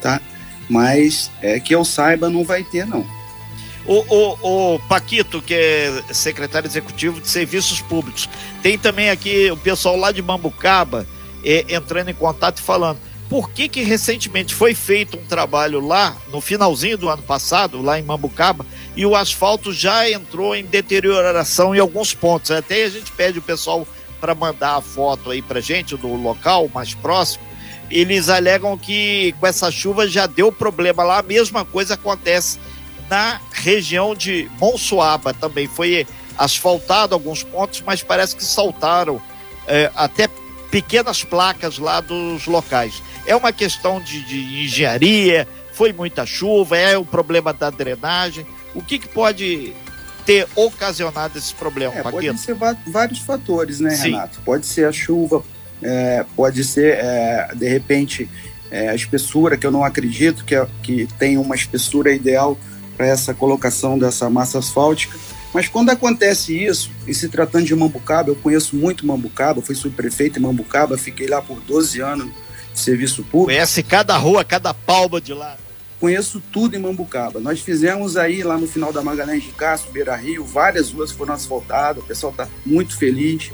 tá? 0.00 0.20
Mas 0.68 1.30
é, 1.40 1.60
que 1.60 1.74
eu 1.74 1.84
saiba, 1.84 2.28
não 2.28 2.44
vai 2.44 2.64
ter, 2.64 2.86
não. 2.86 3.06
O, 3.90 4.04
o, 4.08 4.74
o, 4.74 4.78
Paquito, 4.78 5.42
que 5.42 5.52
é 5.52 6.04
secretário 6.12 6.68
executivo 6.68 7.20
de 7.20 7.28
Serviços 7.28 7.80
Públicos, 7.80 8.28
tem 8.62 8.78
também 8.78 9.10
aqui 9.10 9.50
o 9.50 9.56
pessoal 9.56 9.96
lá 9.96 10.12
de 10.12 10.22
Mambucaba 10.22 11.08
é, 11.44 11.64
entrando 11.74 12.08
em 12.08 12.14
contato 12.14 12.58
e 12.58 12.62
falando 12.62 12.98
por 13.28 13.50
que 13.50 13.68
que 13.68 13.82
recentemente 13.82 14.54
foi 14.54 14.76
feito 14.76 15.18
um 15.18 15.24
trabalho 15.24 15.84
lá, 15.84 16.16
no 16.30 16.40
finalzinho 16.40 16.96
do 16.96 17.08
ano 17.08 17.22
passado, 17.22 17.82
lá 17.82 17.98
em 17.98 18.04
Mambucaba, 18.04 18.64
e 18.94 19.04
o 19.04 19.16
asfalto 19.16 19.72
já 19.72 20.08
entrou 20.08 20.54
em 20.54 20.64
deterioração 20.64 21.74
em 21.74 21.80
alguns 21.80 22.14
pontos. 22.14 22.52
Até 22.52 22.84
a 22.84 22.90
gente 22.90 23.10
pede 23.10 23.40
o 23.40 23.42
pessoal 23.42 23.84
para 24.20 24.36
mandar 24.36 24.76
a 24.76 24.80
foto 24.80 25.32
aí 25.32 25.42
para 25.42 25.60
gente 25.60 25.96
do 25.96 26.14
local 26.14 26.70
mais 26.72 26.94
próximo. 26.94 27.42
Eles 27.90 28.28
alegam 28.28 28.78
que 28.78 29.34
com 29.40 29.48
essa 29.48 29.68
chuva 29.68 30.06
já 30.06 30.26
deu 30.26 30.52
problema 30.52 31.02
lá, 31.02 31.18
a 31.18 31.24
mesma 31.24 31.64
coisa 31.64 31.94
acontece 31.94 32.60
na 33.10 33.40
região 33.50 34.14
de 34.14 34.48
Monsuaba 34.60 35.34
também 35.34 35.66
foi 35.66 36.06
asfaltado 36.38 37.12
alguns 37.12 37.42
pontos, 37.42 37.82
mas 37.84 38.02
parece 38.02 38.36
que 38.36 38.44
saltaram 38.44 39.20
é, 39.66 39.90
até 39.96 40.28
pequenas 40.70 41.24
placas 41.24 41.76
lá 41.78 42.00
dos 42.00 42.46
locais. 42.46 43.02
É 43.26 43.34
uma 43.34 43.52
questão 43.52 44.00
de, 44.00 44.24
de 44.24 44.64
engenharia, 44.64 45.46
foi 45.72 45.92
muita 45.92 46.24
chuva, 46.24 46.78
é 46.78 46.96
o 46.96 47.04
problema 47.04 47.52
da 47.52 47.68
drenagem. 47.68 48.46
O 48.74 48.80
que, 48.80 48.98
que 48.98 49.08
pode 49.08 49.74
ter 50.24 50.46
ocasionado 50.54 51.36
esse 51.36 51.52
problema, 51.52 51.94
é, 51.94 52.02
Pode 52.02 52.38
ser 52.38 52.56
vários 52.86 53.18
fatores, 53.18 53.80
né, 53.80 53.90
Sim. 53.90 54.12
Renato? 54.12 54.40
Pode 54.44 54.66
ser 54.66 54.86
a 54.86 54.92
chuva, 54.92 55.42
é, 55.82 56.24
pode 56.36 56.62
ser, 56.62 56.94
é, 56.94 57.48
de 57.54 57.68
repente, 57.68 58.30
é, 58.70 58.90
a 58.90 58.94
espessura, 58.94 59.56
que 59.56 59.66
eu 59.66 59.72
não 59.72 59.84
acredito 59.84 60.44
que, 60.44 60.54
é, 60.54 60.66
que 60.82 61.08
tem 61.18 61.36
uma 61.36 61.56
espessura 61.56 62.12
ideal 62.12 62.56
para 63.00 63.06
essa 63.06 63.32
colocação 63.32 63.98
dessa 63.98 64.28
massa 64.28 64.58
asfáltica. 64.58 65.16
Mas 65.54 65.66
quando 65.66 65.88
acontece 65.88 66.54
isso, 66.54 66.90
e 67.06 67.14
se 67.14 67.30
tratando 67.30 67.64
de 67.64 67.74
Mambucaba, 67.74 68.28
eu 68.28 68.36
conheço 68.36 68.76
muito 68.76 69.06
Mambucaba, 69.06 69.62
fui 69.62 69.74
subprefeito 69.74 70.38
em 70.38 70.42
Mambucaba, 70.42 70.98
fiquei 70.98 71.26
lá 71.26 71.40
por 71.40 71.58
12 71.62 71.98
anos 72.02 72.28
de 72.74 72.78
serviço 72.78 73.22
público. 73.22 73.46
Conhece 73.46 73.82
cada 73.82 74.18
rua, 74.18 74.44
cada 74.44 74.74
palma 74.74 75.18
de 75.18 75.32
lá. 75.32 75.56
Conheço 75.98 76.42
tudo 76.52 76.76
em 76.76 76.78
Mambucaba. 76.78 77.40
Nós 77.40 77.60
fizemos 77.60 78.18
aí, 78.18 78.42
lá 78.42 78.58
no 78.58 78.66
final 78.66 78.92
da 78.92 79.00
Magalhães 79.00 79.44
de 79.44 79.52
Castro, 79.52 79.90
Beira 79.90 80.14
Rio, 80.14 80.44
várias 80.44 80.92
ruas 80.92 81.10
foram 81.10 81.32
asfaltadas, 81.32 82.04
o 82.04 82.06
pessoal 82.06 82.32
está 82.32 82.46
muito 82.66 82.98
feliz. 82.98 83.50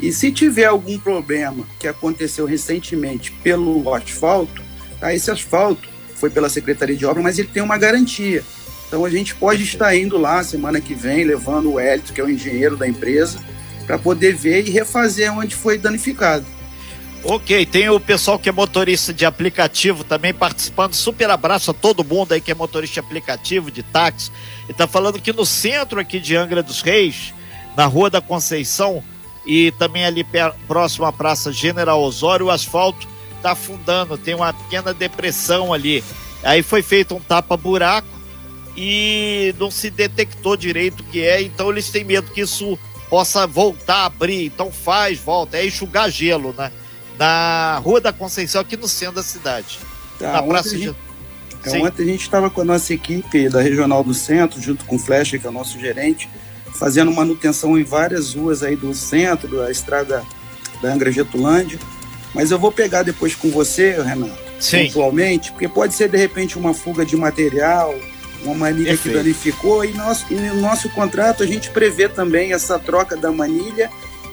E 0.00 0.12
se 0.12 0.30
tiver 0.30 0.66
algum 0.66 1.00
problema 1.00 1.66
que 1.80 1.88
aconteceu 1.88 2.46
recentemente 2.46 3.32
pelo 3.42 3.92
asfalto, 3.92 4.62
tá? 5.00 5.12
esse 5.12 5.32
asfalto 5.32 5.88
foi 6.14 6.30
pela 6.30 6.48
Secretaria 6.48 6.96
de 6.96 7.04
Obra, 7.04 7.20
mas 7.20 7.40
ele 7.40 7.48
tem 7.48 7.62
uma 7.62 7.76
garantia. 7.76 8.44
Então 8.86 9.04
a 9.04 9.10
gente 9.10 9.34
pode 9.34 9.62
estar 9.62 9.94
indo 9.96 10.18
lá 10.18 10.42
semana 10.44 10.80
que 10.80 10.94
vem, 10.94 11.24
levando 11.24 11.72
o 11.72 11.80
Hélito, 11.80 12.12
que 12.12 12.20
é 12.20 12.24
o 12.24 12.30
engenheiro 12.30 12.76
da 12.76 12.86
empresa, 12.86 13.38
para 13.86 13.98
poder 13.98 14.34
ver 14.34 14.66
e 14.66 14.70
refazer 14.70 15.32
onde 15.32 15.54
foi 15.54 15.78
danificado. 15.78 16.46
Ok, 17.26 17.64
tem 17.64 17.88
o 17.88 17.98
pessoal 17.98 18.38
que 18.38 18.50
é 18.50 18.52
motorista 18.52 19.10
de 19.10 19.24
aplicativo 19.24 20.04
também 20.04 20.34
participando. 20.34 20.92
Super 20.92 21.30
abraço 21.30 21.70
a 21.70 21.74
todo 21.74 22.04
mundo 22.04 22.32
aí 22.32 22.40
que 22.40 22.50
é 22.50 22.54
motorista 22.54 22.94
de 22.94 23.00
aplicativo, 23.00 23.70
de 23.70 23.82
táxi. 23.82 24.30
E 24.68 24.74
tá 24.74 24.86
falando 24.86 25.18
que 25.18 25.32
no 25.32 25.46
centro 25.46 25.98
aqui 25.98 26.20
de 26.20 26.36
Angra 26.36 26.62
dos 26.62 26.82
Reis, 26.82 27.32
na 27.74 27.86
Rua 27.86 28.10
da 28.10 28.20
Conceição 28.20 29.02
e 29.46 29.70
também 29.72 30.04
ali 30.04 30.24
próximo 30.68 31.06
à 31.06 31.12
Praça 31.12 31.50
General 31.50 32.00
Osório, 32.02 32.46
o 32.46 32.50
asfalto 32.50 33.08
tá 33.40 33.52
afundando, 33.52 34.18
tem 34.18 34.34
uma 34.34 34.52
pequena 34.52 34.92
depressão 34.92 35.72
ali. 35.72 36.04
Aí 36.42 36.62
foi 36.62 36.82
feito 36.82 37.14
um 37.14 37.20
tapa-buraco 37.20 38.13
e 38.76 39.54
não 39.58 39.70
se 39.70 39.90
detectou 39.90 40.56
direito 40.56 41.00
o 41.00 41.04
que 41.04 41.22
é, 41.22 41.42
então 41.42 41.70
eles 41.70 41.90
têm 41.90 42.04
medo 42.04 42.30
que 42.30 42.40
isso 42.40 42.78
possa 43.08 43.46
voltar 43.46 43.96
a 43.96 44.06
abrir. 44.06 44.46
Então 44.46 44.72
faz, 44.72 45.18
volta, 45.18 45.56
é 45.56 45.66
enxugar 45.66 46.10
gelo, 46.10 46.54
né? 46.56 46.70
na 47.18 47.78
Rua 47.78 48.00
da 48.00 48.12
Conceição, 48.12 48.60
aqui 48.60 48.76
no 48.76 48.88
centro 48.88 49.16
da 49.16 49.22
cidade. 49.22 49.78
Tá, 50.18 50.32
na 50.32 50.42
Praça 50.42 50.76
gente, 50.76 50.94
é, 51.64 51.78
ontem 51.78 52.02
a 52.02 52.06
gente 52.06 52.22
estava 52.22 52.50
com 52.50 52.60
a 52.60 52.64
nossa 52.64 52.92
equipe 52.92 53.48
da 53.48 53.60
Regional 53.60 54.04
do 54.04 54.14
Centro, 54.14 54.60
junto 54.60 54.84
com 54.84 54.96
o 54.96 54.98
Flecha, 54.98 55.38
que 55.38 55.46
é 55.46 55.50
o 55.50 55.52
nosso 55.52 55.78
gerente, 55.78 56.28
fazendo 56.74 57.12
manutenção 57.12 57.78
em 57.78 57.84
várias 57.84 58.34
ruas 58.34 58.62
aí 58.62 58.76
do 58.76 58.92
centro, 58.94 59.56
da 59.56 59.70
estrada 59.70 60.22
da 60.82 60.92
Angra 60.92 61.10
Getulândia. 61.10 61.78
Mas 62.34 62.50
eu 62.50 62.58
vou 62.58 62.72
pegar 62.72 63.02
depois 63.02 63.34
com 63.34 63.50
você, 63.50 64.02
Renato, 64.02 64.36
Sim. 64.58 64.86
pontualmente, 64.86 65.52
porque 65.52 65.68
pode 65.68 65.94
ser 65.94 66.08
de 66.08 66.18
repente 66.18 66.58
uma 66.58 66.74
fuga 66.74 67.06
de 67.06 67.16
material, 67.16 67.94
uma 68.44 68.54
manilha 68.54 68.90
Perfeito. 68.90 69.16
que 69.16 69.22
danificou, 69.22 69.84
e, 69.84 69.92
nosso, 69.92 70.26
e 70.30 70.34
no 70.34 70.60
nosso 70.60 70.88
contrato 70.90 71.42
a 71.42 71.46
gente 71.46 71.70
prevê 71.70 72.08
também 72.08 72.52
essa 72.52 72.78
troca 72.78 73.16
da 73.16 73.32
manilha 73.32 73.90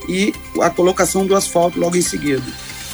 e 0.08 0.34
a 0.62 0.70
colocação 0.70 1.26
do 1.26 1.36
asfalto 1.36 1.80
logo 1.80 1.96
em 1.96 2.02
seguida. 2.02 2.44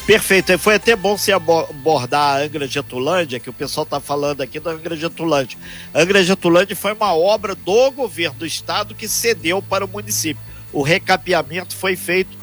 Perfeito, 0.05 0.57
foi 0.57 0.75
até 0.75 0.95
bom 0.95 1.17
você 1.17 1.33
abordar 1.33 2.37
a 2.37 2.39
Angra 2.39 2.65
Getulândia, 2.65 3.41
que 3.41 3.49
o 3.49 3.53
pessoal 3.53 3.83
está 3.83 3.99
falando 3.99 4.39
aqui 4.39 4.57
da 4.57 4.71
Angra 4.71 4.95
Getulândia. 4.95 5.57
A 5.93 6.01
Angra 6.01 6.23
Getulândia 6.23 6.77
foi 6.77 6.93
uma 6.93 7.13
obra 7.13 7.53
do 7.53 7.91
governo 7.91 8.39
do 8.39 8.45
estado 8.45 8.95
que 8.95 9.05
cedeu 9.05 9.61
para 9.61 9.83
o 9.83 9.87
município. 9.87 10.41
O 10.71 10.81
recapeamento 10.81 11.75
foi 11.75 11.97
feito 11.97 12.37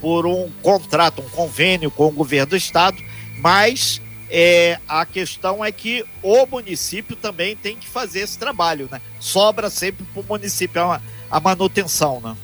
por 0.00 0.26
um 0.26 0.48
contrato, 0.62 1.20
um 1.20 1.28
convênio 1.28 1.90
com 1.90 2.06
o 2.06 2.12
governo 2.12 2.50
do 2.50 2.56
estado, 2.56 2.96
mas 3.40 4.00
é, 4.30 4.78
a 4.88 5.06
questão 5.06 5.64
é 5.64 5.72
que 5.72 6.04
o 6.22 6.46
município 6.46 7.16
também 7.16 7.56
tem 7.56 7.76
que 7.76 7.88
fazer 7.88 8.20
esse 8.20 8.38
trabalho, 8.38 8.88
né? 8.90 9.00
Sobra 9.18 9.70
sempre 9.70 10.04
para 10.04 10.20
o 10.20 10.24
município 10.24 10.82
a, 10.82 11.00
a 11.30 11.40
manutenção, 11.40 12.20
né? 12.20 12.36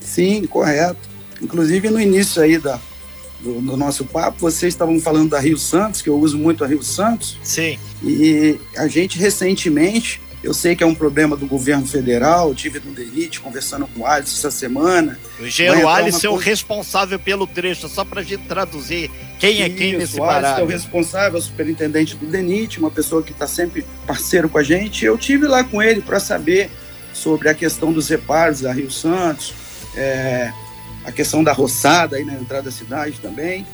Sim, 0.00 0.46
correto. 0.46 1.08
Inclusive 1.40 1.88
no 1.88 2.00
início 2.00 2.42
aí 2.42 2.58
da, 2.58 2.78
do, 3.40 3.60
do, 3.60 3.76
nosso 3.76 4.04
papo, 4.04 4.38
vocês 4.40 4.74
estavam 4.74 4.98
falando 5.00 5.30
da 5.30 5.40
Rio 5.40 5.56
Santos, 5.56 6.02
que 6.02 6.08
eu 6.08 6.18
uso 6.18 6.36
muito 6.36 6.64
a 6.64 6.66
Rio 6.66 6.82
Santos. 6.82 7.38
Sim. 7.42 7.78
E 8.02 8.58
a 8.76 8.88
gente 8.88 9.18
recentemente, 9.18 10.20
eu 10.42 10.54
sei 10.54 10.74
que 10.74 10.82
é 10.82 10.86
um 10.86 10.94
problema 10.94 11.36
do 11.36 11.46
governo 11.46 11.86
federal, 11.86 12.54
tive 12.54 12.80
no 12.80 12.92
DENIT 12.92 13.40
conversando 13.40 13.86
com 13.88 14.00
o 14.00 14.06
Alisson 14.06 14.38
essa 14.38 14.50
semana. 14.50 15.18
O 15.38 15.46
engenheiro 15.46 15.86
Alisson 15.86 16.28
é 16.28 16.30
o 16.30 16.36
responsável 16.36 17.18
pelo 17.18 17.46
trecho, 17.46 17.88
só 17.88 18.06
para 18.06 18.22
a 18.22 18.24
gente 18.24 18.44
traduzir 18.44 19.10
quem 19.38 19.62
é 19.62 19.68
quem 19.68 19.98
nesse 19.98 20.16
o 20.16 20.24
parado. 20.24 20.60
é 20.60 20.64
o 20.64 20.66
responsável, 20.66 21.36
é 21.36 21.40
o 21.40 21.42
superintendente 21.42 22.16
do 22.16 22.26
DENIT, 22.26 22.78
uma 22.78 22.90
pessoa 22.90 23.22
que 23.22 23.32
está 23.32 23.46
sempre 23.46 23.84
parceiro 24.06 24.48
com 24.48 24.56
a 24.56 24.62
gente. 24.62 25.04
Eu 25.04 25.18
tive 25.18 25.46
lá 25.46 25.62
com 25.62 25.82
ele 25.82 26.00
para 26.00 26.18
saber 26.18 26.70
sobre 27.12 27.50
a 27.50 27.54
questão 27.54 27.92
dos 27.92 28.08
reparos 28.08 28.62
da 28.62 28.72
Rio 28.72 28.90
Santos, 28.90 29.52
é, 29.94 30.50
a 31.04 31.12
questão 31.12 31.44
da 31.44 31.52
roçada 31.52 32.16
aí 32.16 32.24
na 32.24 32.34
entrada 32.34 32.64
da 32.64 32.70
cidade 32.70 33.18
também. 33.20 33.66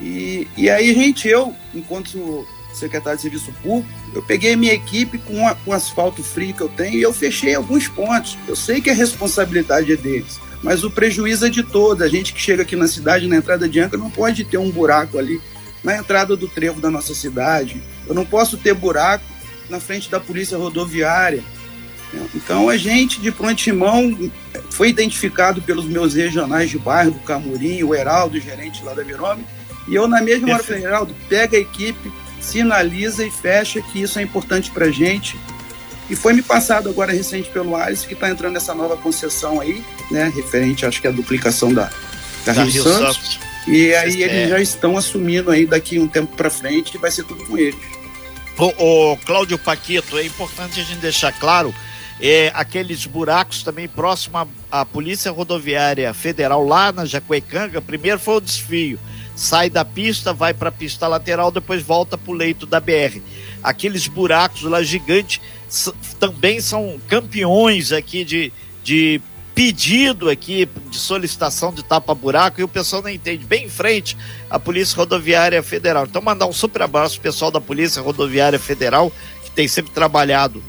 E, 0.00 0.48
e 0.56 0.70
aí, 0.70 0.94
gente, 0.94 1.28
eu, 1.28 1.54
enquanto 1.74 2.46
secretário 2.72 3.16
de 3.16 3.22
Serviço 3.22 3.52
Público, 3.62 3.88
eu 4.14 4.22
peguei 4.22 4.56
minha 4.56 4.72
equipe 4.72 5.18
com, 5.18 5.46
a, 5.46 5.54
com 5.54 5.70
o 5.70 5.74
asfalto 5.74 6.22
frio 6.22 6.54
que 6.54 6.60
eu 6.60 6.68
tenho 6.68 6.98
e 6.98 7.02
eu 7.02 7.12
fechei 7.12 7.54
alguns 7.54 7.88
pontos. 7.88 8.38
Eu 8.46 8.56
sei 8.56 8.80
que 8.80 8.90
a 8.90 8.94
responsabilidade 8.94 9.92
é 9.92 9.96
deles, 9.96 10.40
mas 10.62 10.84
o 10.84 10.90
prejuízo 10.90 11.46
é 11.46 11.50
de 11.50 11.62
todos. 11.62 12.02
A 12.02 12.08
gente 12.08 12.32
que 12.32 12.40
chega 12.40 12.62
aqui 12.62 12.76
na 12.76 12.88
cidade, 12.88 13.26
na 13.26 13.36
entrada 13.36 13.68
de 13.68 13.80
Anca, 13.80 13.96
não 13.96 14.10
pode 14.10 14.44
ter 14.44 14.58
um 14.58 14.70
buraco 14.70 15.18
ali 15.18 15.40
na 15.82 15.96
entrada 15.96 16.36
do 16.36 16.48
trevo 16.48 16.80
da 16.80 16.90
nossa 16.90 17.14
cidade. 17.14 17.82
Eu 18.06 18.14
não 18.14 18.24
posso 18.24 18.56
ter 18.56 18.74
buraco 18.74 19.24
na 19.68 19.80
frente 19.80 20.10
da 20.10 20.20
polícia 20.20 20.58
rodoviária. 20.58 21.42
Então, 22.34 22.68
a 22.68 22.76
gente 22.76 23.20
de 23.20 23.30
prontimão 23.30 24.30
foi 24.70 24.88
identificado 24.88 25.62
pelos 25.62 25.84
meus 25.84 26.14
regionais 26.14 26.68
de 26.68 26.78
bairro, 26.78 27.12
do 27.12 27.20
Camurim, 27.20 27.84
o 27.84 27.94
Heraldo, 27.94 28.36
o 28.36 28.40
gerente 28.40 28.82
lá 28.82 28.92
da 28.92 29.02
Virome, 29.02 29.44
e 29.86 29.94
eu, 29.94 30.06
na 30.06 30.20
mesma 30.20 30.54
hora, 30.54 30.62
falei: 30.62 30.84
Heraldo, 30.84 31.14
pega 31.28 31.56
a 31.56 31.60
equipe, 31.60 32.12
sinaliza 32.40 33.24
e 33.24 33.30
fecha 33.30 33.80
que 33.80 34.02
isso 34.02 34.18
é 34.18 34.22
importante 34.22 34.70
para 34.70 34.86
a 34.86 34.90
gente. 34.90 35.38
E 36.08 36.16
foi 36.16 36.32
me 36.32 36.42
passado 36.42 36.88
agora 36.88 37.12
recente 37.12 37.48
pelo 37.50 37.76
Alice 37.76 38.06
que 38.06 38.14
está 38.14 38.28
entrando 38.28 38.54
nessa 38.54 38.74
nova 38.74 38.96
concessão 38.96 39.60
aí, 39.60 39.84
né, 40.10 40.32
referente, 40.34 40.84
acho 40.84 41.00
que 41.00 41.06
à 41.06 41.10
duplicação 41.10 41.72
da, 41.72 41.90
da, 42.44 42.52
da 42.52 42.64
Rio, 42.64 42.72
Rio 42.72 42.82
Santos. 42.82 43.16
Santos. 43.16 43.40
E 43.66 43.94
aí 43.94 44.22
eles 44.22 44.48
já 44.48 44.60
estão 44.60 44.96
assumindo 44.96 45.50
aí 45.50 45.66
daqui 45.66 45.98
um 45.98 46.08
tempo 46.08 46.34
para 46.34 46.50
frente 46.50 46.90
que 46.90 46.98
vai 46.98 47.10
ser 47.10 47.24
tudo 47.24 47.44
com 47.44 47.56
eles. 47.56 47.78
O, 48.58 49.12
o 49.12 49.16
Cláudio 49.18 49.58
Paquito, 49.58 50.18
é 50.18 50.24
importante 50.24 50.80
a 50.80 50.82
gente 50.82 50.98
deixar 50.98 51.32
claro 51.32 51.74
é, 52.20 52.50
aqueles 52.54 53.06
buracos 53.06 53.62
também 53.62 53.88
próximo 53.88 54.36
à, 54.38 54.46
à, 54.70 54.84
Polícia 54.84 55.30
Rodoviária 55.30 56.12
Federal, 56.12 56.66
lá 56.66 56.92
na 56.92 57.04
Jacuecanga. 57.04 57.80
Primeiro 57.80 58.18
foi 58.18 58.34
o 58.34 58.40
desfio, 58.40 58.98
sai 59.40 59.70
da 59.70 59.86
pista, 59.86 60.34
vai 60.34 60.52
para 60.52 60.68
a 60.68 60.72
pista 60.72 61.08
lateral, 61.08 61.50
depois 61.50 61.82
volta 61.82 62.18
para 62.18 62.30
o 62.30 62.34
leito 62.34 62.66
da 62.66 62.78
BR. 62.78 63.22
Aqueles 63.62 64.06
buracos 64.06 64.62
lá 64.64 64.82
gigantes 64.82 65.40
também 66.18 66.60
são 66.60 67.00
campeões 67.08 67.90
aqui 67.90 68.22
de, 68.22 68.52
de 68.84 69.18
pedido 69.54 70.28
aqui 70.28 70.68
de 70.90 70.98
solicitação 70.98 71.72
de 71.72 71.82
tapa-buraco 71.82 72.60
e 72.60 72.64
o 72.64 72.68
pessoal 72.68 73.00
não 73.00 73.08
entende. 73.08 73.46
Bem 73.46 73.64
em 73.64 73.70
frente 73.70 74.14
à 74.50 74.58
Polícia 74.58 74.94
Rodoviária 74.94 75.62
Federal. 75.62 76.04
Então, 76.04 76.20
mandar 76.20 76.44
um 76.44 76.52
super 76.52 76.82
abraço 76.82 77.14
pro 77.14 77.22
pessoal 77.22 77.50
da 77.50 77.62
Polícia 77.62 78.02
Rodoviária 78.02 78.58
Federal, 78.58 79.10
que 79.42 79.50
tem 79.52 79.66
sempre 79.66 79.90
trabalhado 79.90 80.62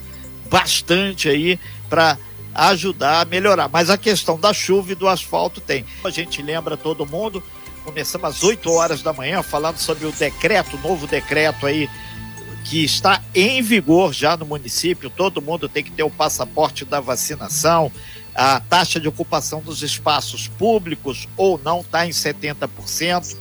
bastante 0.49 1.27
aí 1.27 1.59
para 1.89 2.17
ajudar 2.55 3.19
a 3.19 3.25
melhorar. 3.25 3.67
Mas 3.67 3.89
a 3.89 3.97
questão 3.97 4.39
da 4.39 4.53
chuva 4.53 4.93
e 4.93 4.95
do 4.95 5.09
asfalto 5.09 5.59
tem. 5.59 5.85
A 6.05 6.09
gente 6.09 6.41
lembra 6.41 6.77
todo 6.77 7.05
mundo, 7.05 7.43
começamos 7.83 8.27
às 8.27 8.43
8 8.43 8.71
horas 8.71 9.01
da 9.01 9.13
manhã 9.13 9.41
falando 9.41 9.77
sobre 9.77 10.05
o 10.05 10.11
decreto, 10.11 10.77
novo 10.77 11.07
decreto 11.07 11.65
aí 11.65 11.89
que 12.63 12.83
está 12.83 13.21
em 13.33 13.61
vigor 13.61 14.13
já 14.13 14.37
no 14.37 14.45
município. 14.45 15.09
Todo 15.09 15.41
mundo 15.41 15.67
tem 15.67 15.83
que 15.83 15.91
ter 15.91 16.03
o 16.03 16.09
passaporte 16.09 16.85
da 16.85 16.99
vacinação. 16.99 17.91
A 18.33 18.59
taxa 18.59 18.99
de 18.99 19.07
ocupação 19.07 19.61
dos 19.61 19.83
espaços 19.83 20.47
públicos 20.47 21.27
ou 21.35 21.59
não 21.63 21.81
está 21.81 22.05
em 22.05 22.11
70%. 22.11 23.35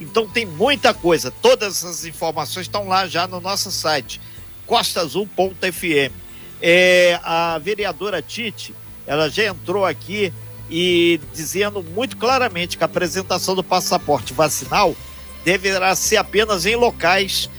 Então 0.00 0.28
tem 0.28 0.44
muita 0.44 0.92
coisa. 0.92 1.30
Todas 1.30 1.76
essas 1.76 2.04
informações 2.04 2.66
estão 2.66 2.88
lá 2.88 3.06
já 3.06 3.26
no 3.26 3.40
nosso 3.40 3.70
site 3.70 4.20
costaazul.fm 4.66 6.24
é, 6.66 7.20
a 7.22 7.58
vereadora 7.58 8.22
Tite, 8.22 8.74
ela 9.06 9.28
já 9.28 9.44
entrou 9.44 9.84
aqui 9.84 10.32
e 10.70 11.20
dizendo 11.34 11.82
muito 11.82 12.16
claramente 12.16 12.76
que 12.76 12.84
a 12.84 12.86
apresentação 12.86 13.54
do 13.54 13.62
passaporte 13.62 14.32
vacinal 14.32 14.96
deverá 15.44 15.94
ser 15.94 16.16
apenas 16.16 16.64
em 16.64 16.74
locais 16.74 17.50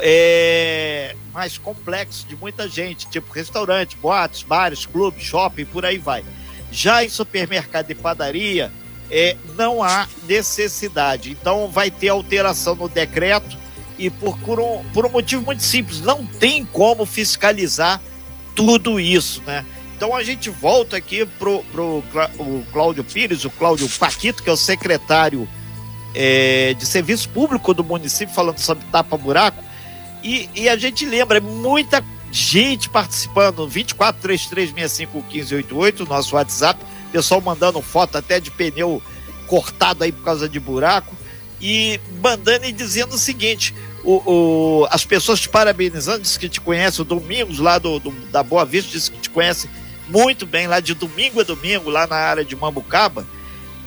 é, 0.00 1.14
mais 1.32 1.58
complexos 1.58 2.26
de 2.26 2.36
muita 2.36 2.68
gente, 2.68 3.08
tipo 3.08 3.32
restaurante, 3.32 3.96
boates, 3.96 4.42
bares, 4.42 4.86
clubes, 4.86 5.24
shopping, 5.24 5.64
por 5.64 5.84
aí 5.84 5.98
vai. 5.98 6.24
Já 6.70 7.04
em 7.04 7.08
supermercado 7.08 7.90
e 7.90 7.94
padaria, 7.94 8.72
é, 9.10 9.36
não 9.56 9.82
há 9.82 10.08
necessidade. 10.26 11.30
Então 11.30 11.68
vai 11.68 11.90
ter 11.90 12.08
alteração 12.08 12.74
no 12.74 12.88
decreto 12.88 13.58
e 13.98 14.08
por, 14.08 14.38
por, 14.38 14.58
um, 14.58 14.82
por 14.92 15.04
um 15.04 15.10
motivo 15.10 15.42
muito 15.42 15.62
simples, 15.62 16.00
não 16.00 16.24
tem 16.24 16.64
como 16.64 17.04
fiscalizar 17.04 18.00
tudo 18.54 18.98
isso, 18.98 19.42
né? 19.46 19.64
Então 20.02 20.16
a 20.16 20.24
gente 20.24 20.50
volta 20.50 20.96
aqui 20.96 21.24
pro, 21.24 21.62
pro 21.70 22.02
o 22.36 22.64
Cláudio 22.72 23.04
Pires, 23.04 23.44
o 23.44 23.50
Cláudio 23.50 23.88
Paquito, 23.88 24.42
que 24.42 24.50
é 24.50 24.52
o 24.52 24.56
secretário 24.56 25.48
é, 26.12 26.74
de 26.74 26.84
Serviço 26.84 27.28
Público 27.28 27.72
do 27.72 27.84
município, 27.84 28.34
falando 28.34 28.58
sobre 28.58 28.84
tapa-buraco. 28.90 29.62
E, 30.20 30.50
e, 30.56 30.68
a 30.68 30.76
gente 30.76 31.06
lembra, 31.06 31.40
muita 31.40 32.04
gente 32.32 32.88
participando, 32.88 33.64
2433651588, 33.68 36.08
nosso 36.08 36.34
WhatsApp, 36.34 36.84
pessoal 37.12 37.40
mandando 37.40 37.80
foto 37.80 38.18
até 38.18 38.40
de 38.40 38.50
pneu 38.50 39.00
cortado 39.46 40.02
aí 40.02 40.10
por 40.10 40.24
causa 40.24 40.48
de 40.48 40.58
buraco, 40.58 41.14
e 41.60 42.00
mandando 42.20 42.66
e 42.66 42.72
dizendo 42.72 43.14
o 43.14 43.18
seguinte: 43.18 43.72
o, 44.02 44.80
o, 44.80 44.88
as 44.90 45.04
pessoas 45.04 45.38
te 45.38 45.48
parabenizando, 45.48 46.22
diz 46.22 46.36
que 46.36 46.48
te 46.48 46.60
conhecem, 46.60 47.02
o 47.02 47.04
Domingos 47.04 47.60
lá 47.60 47.78
do, 47.78 48.00
do, 48.00 48.10
da 48.32 48.42
Boa 48.42 48.64
Vista, 48.64 48.90
diz 48.90 49.08
que 49.08 49.18
te 49.18 49.30
conhece 49.30 49.70
muito 50.12 50.44
bem, 50.44 50.66
lá 50.66 50.78
de 50.78 50.92
domingo 50.92 51.40
a 51.40 51.44
domingo, 51.44 51.88
lá 51.88 52.06
na 52.06 52.16
área 52.16 52.44
de 52.44 52.54
Mambucaba, 52.54 53.26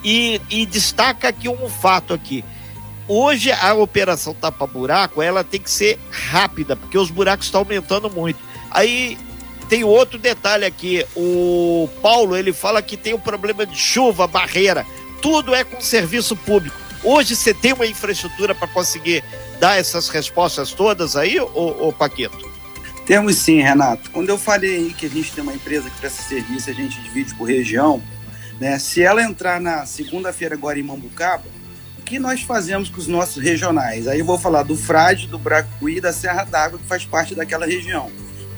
e, 0.04 0.42
e 0.50 0.66
destaca 0.66 1.28
aqui 1.28 1.48
um 1.48 1.70
fato 1.70 2.14
aqui. 2.14 2.44
Hoje 3.08 3.52
a 3.52 3.74
operação 3.76 4.34
tapa-buraco, 4.34 5.22
ela 5.22 5.44
tem 5.44 5.62
que 5.62 5.70
ser 5.70 6.00
rápida, 6.10 6.76
porque 6.76 6.98
os 6.98 7.12
buracos 7.12 7.46
estão 7.46 7.62
aumentando 7.62 8.10
muito. 8.10 8.40
Aí 8.72 9.18
tem 9.70 9.84
outro 9.84 10.18
detalhe 10.18 10.66
aqui, 10.66 11.06
o 11.16 11.88
Paulo, 12.02 12.36
ele 12.36 12.52
fala 12.52 12.82
que 12.82 12.98
tem 12.98 13.14
um 13.14 13.20
problema 13.20 13.66
de 13.66 13.78
chuva, 13.78 14.28
barreira, 14.28 14.86
tudo 15.22 15.54
é 15.54 15.64
com 15.64 15.80
serviço 15.80 16.36
público. 16.36 16.76
Hoje 17.04 17.36
você 17.36 17.54
tem 17.54 17.74
uma 17.74 17.86
infraestrutura 17.86 18.56
para 18.56 18.68
conseguir 18.68 19.24
dar 19.60 19.78
essas 19.78 20.10
respostas 20.10 20.72
todas 20.72 21.16
aí, 21.16 21.40
ô, 21.40 21.88
ô 21.88 21.94
Paquito? 21.94 22.55
Temos 23.06 23.36
sim, 23.38 23.62
Renato. 23.62 24.10
Quando 24.10 24.30
eu 24.30 24.38
falei 24.38 24.94
que 24.98 25.06
a 25.06 25.10
gente 25.10 25.32
tem 25.32 25.44
uma 25.44 25.54
empresa 25.54 25.90
que 25.90 26.00
presta 26.00 26.24
serviço, 26.24 26.72
a 26.72 26.74
gente 26.74 27.00
divide 27.02 27.36
por 27.36 27.48
região, 27.48 28.02
né? 28.60 28.80
Se 28.80 29.04
ela 29.04 29.22
entrar 29.22 29.62
na 29.62 29.86
segunda-feira 29.86 30.56
agora 30.56 30.80
em 30.80 30.84
Mambucaba, 30.84 31.44
o 32.00 32.02
que 32.02 32.18
nós 32.18 32.42
fazemos 32.42 32.90
com 32.90 32.98
os 32.98 33.08
nossos 33.08 33.44
regionais? 33.44 34.08
Aí 34.08 34.20
eu 34.20 34.26
vou 34.26 34.40
falar 34.40 34.64
do 34.64 34.76
Frade, 34.76 35.28
do 35.28 35.38
Bracuí 35.38 36.02
da 36.02 36.12
Serra 36.12 36.46
d'Água, 36.46 36.80
que 36.80 36.86
faz 36.86 37.06
parte 37.06 37.36
daquela 37.36 37.68
região. 37.68 38.10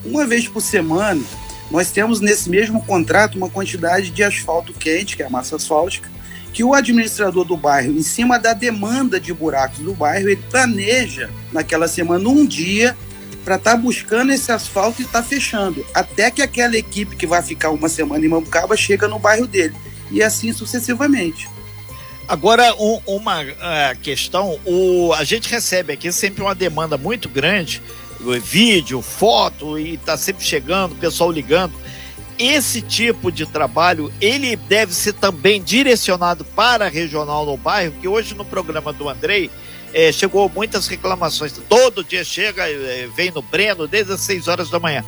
Uma 0.06 0.26
vez 0.26 0.48
por 0.48 0.62
semana, 0.62 1.22
nós 1.70 1.92
temos 1.92 2.22
nesse 2.22 2.50
mesmo 2.50 2.82
contrato 2.86 3.38
uma 3.38 3.50
quantidade 3.50 4.12
de 4.12 4.24
asfalto 4.24 4.72
quente, 4.72 5.18
que 5.18 5.24
é 5.24 5.26
a 5.26 5.30
massa 5.30 5.58
asfáltica, 5.58 6.10
que 6.54 6.64
o 6.64 6.74
administrador 6.74 7.44
do 7.44 7.58
bairro, 7.58 7.92
em 7.92 8.02
cima 8.02 8.40
da 8.40 8.54
demanda 8.54 9.20
de 9.20 9.34
buracos 9.34 9.80
do 9.80 9.94
bairro, 9.94 10.30
ele 10.30 10.42
planeja 10.50 11.30
naquela 11.52 11.88
semana 11.88 12.30
um 12.30 12.46
dia 12.46 12.96
para 13.48 13.56
estar 13.56 13.72
tá 13.72 13.78
buscando 13.78 14.34
esse 14.34 14.52
asfalto 14.52 15.02
e 15.02 15.06
estar 15.06 15.22
tá 15.22 15.26
fechando, 15.26 15.86
até 15.94 16.30
que 16.30 16.42
aquela 16.42 16.76
equipe 16.76 17.16
que 17.16 17.26
vai 17.26 17.42
ficar 17.42 17.70
uma 17.70 17.88
semana 17.88 18.26
em 18.26 18.28
Mambucaba 18.28 18.76
chega 18.76 19.08
no 19.08 19.18
bairro 19.18 19.48
dele, 19.48 19.74
e 20.12 20.22
assim 20.22 20.52
sucessivamente. 20.52 21.48
Agora, 22.28 22.76
um, 22.76 23.00
uma 23.08 23.42
uh, 23.42 23.98
questão, 24.04 24.60
o, 24.66 25.14
a 25.14 25.24
gente 25.24 25.50
recebe 25.50 25.94
aqui 25.94 26.12
sempre 26.12 26.42
uma 26.42 26.54
demanda 26.54 26.98
muito 26.98 27.30
grande, 27.30 27.82
vídeo, 28.44 29.02
foto, 29.02 29.80
e 29.80 29.94
está 29.94 30.18
sempre 30.18 30.44
chegando, 30.44 30.92
o 30.92 30.98
pessoal 30.98 31.32
ligando. 31.32 31.74
Esse 32.38 32.82
tipo 32.82 33.32
de 33.32 33.46
trabalho 33.46 34.12
ele 34.20 34.58
deve 34.58 34.94
ser 34.94 35.14
também 35.14 35.64
direcionado 35.64 36.44
para 36.44 36.88
a 36.88 36.90
regional 36.90 37.46
no 37.46 37.56
bairro, 37.56 37.94
que 38.02 38.10
hoje 38.10 38.36
no 38.36 38.44
programa 38.44 38.92
do 38.92 39.08
Andrei 39.08 39.50
é, 39.94 40.12
chegou 40.12 40.50
muitas 40.50 40.88
reclamações. 40.88 41.54
Todo 41.70 42.04
dia 42.04 42.24
chega, 42.24 42.70
é, 42.70 43.08
vem 43.16 43.32
no 43.32 43.42
Breno, 43.42 43.88
desde 43.88 44.14
as 44.14 44.22
6 44.22 44.48
horas 44.48 44.70
da 44.70 44.80
manhã. 44.80 45.04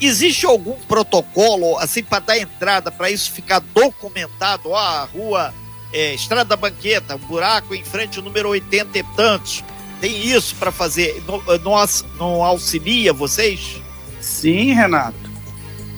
Existe 0.00 0.44
algum 0.44 0.74
protocolo, 0.88 1.78
assim, 1.78 2.02
para 2.02 2.18
dar 2.18 2.38
entrada, 2.38 2.90
para 2.90 3.10
isso 3.10 3.30
ficar 3.32 3.60
documentado? 3.60 4.70
Ó, 4.70 4.76
a 4.76 5.04
rua 5.04 5.54
é, 5.92 6.12
Estrada 6.12 6.44
da 6.44 6.56
Banqueta, 6.56 7.16
buraco 7.16 7.74
em 7.74 7.84
frente 7.84 8.20
número 8.20 8.48
80 8.48 8.98
e 8.98 9.02
tantos. 9.16 9.64
Tem 10.00 10.26
isso 10.26 10.56
para 10.56 10.72
fazer? 10.72 11.22
Não, 11.26 11.40
não, 11.58 11.86
não 12.18 12.42
auxilia 12.42 13.12
vocês? 13.12 13.80
Sim, 14.20 14.72
Renato. 14.72 15.23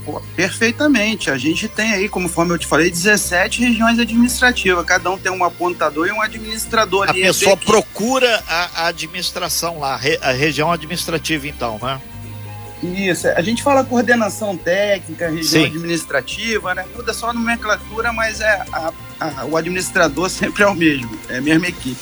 Pô, 0.07 0.23
perfeitamente. 0.37 1.33
A 1.33 1.37
gente 1.37 1.67
tem 1.67 1.93
aí, 1.93 2.09
conforme 2.09 2.55
eu 2.55 2.59
te 2.59 2.67
falei, 2.67 2.89
17 2.89 3.61
regiões 3.61 3.99
administrativas. 3.99 4.87
Cada 4.87 5.11
um 5.11 5.19
tem 5.19 5.33
um 5.33 5.43
apontador 5.43 6.07
e 6.07 6.13
um 6.13 6.23
administrador. 6.23 7.11
A 7.11 7.13
pessoa 7.13 7.57
procura 7.57 8.41
a, 8.49 8.87
administração 8.87 9.81
lá, 9.81 10.01
a 10.23 10.31
região 10.31 10.71
administrativa, 10.71 11.49
então, 11.49 11.81
né? 11.83 12.01
Isso. 12.83 13.27
A 13.27 13.43
gente 13.43 13.65
fala 13.65 13.83
coordenação 13.83 14.57
técnica, 14.57 15.29
região 15.29 15.65
Sim. 15.65 15.67
administrativa, 15.67 16.73
né? 16.73 16.85
Tudo 16.95 17.11
é 17.11 17.15
só 17.15 17.33
nomenclatura, 17.33 18.13
mas 18.13 18.41
é 18.41 18.65
a, 18.71 18.93
a, 19.19 19.45
o 19.45 19.57
administrador 19.57 20.29
sempre 20.31 20.63
é 20.63 20.69
o 20.69 20.75
mesmo, 20.75 21.19
é 21.29 21.39
a 21.39 21.41
mesma 21.41 21.67
equipe. 21.67 21.99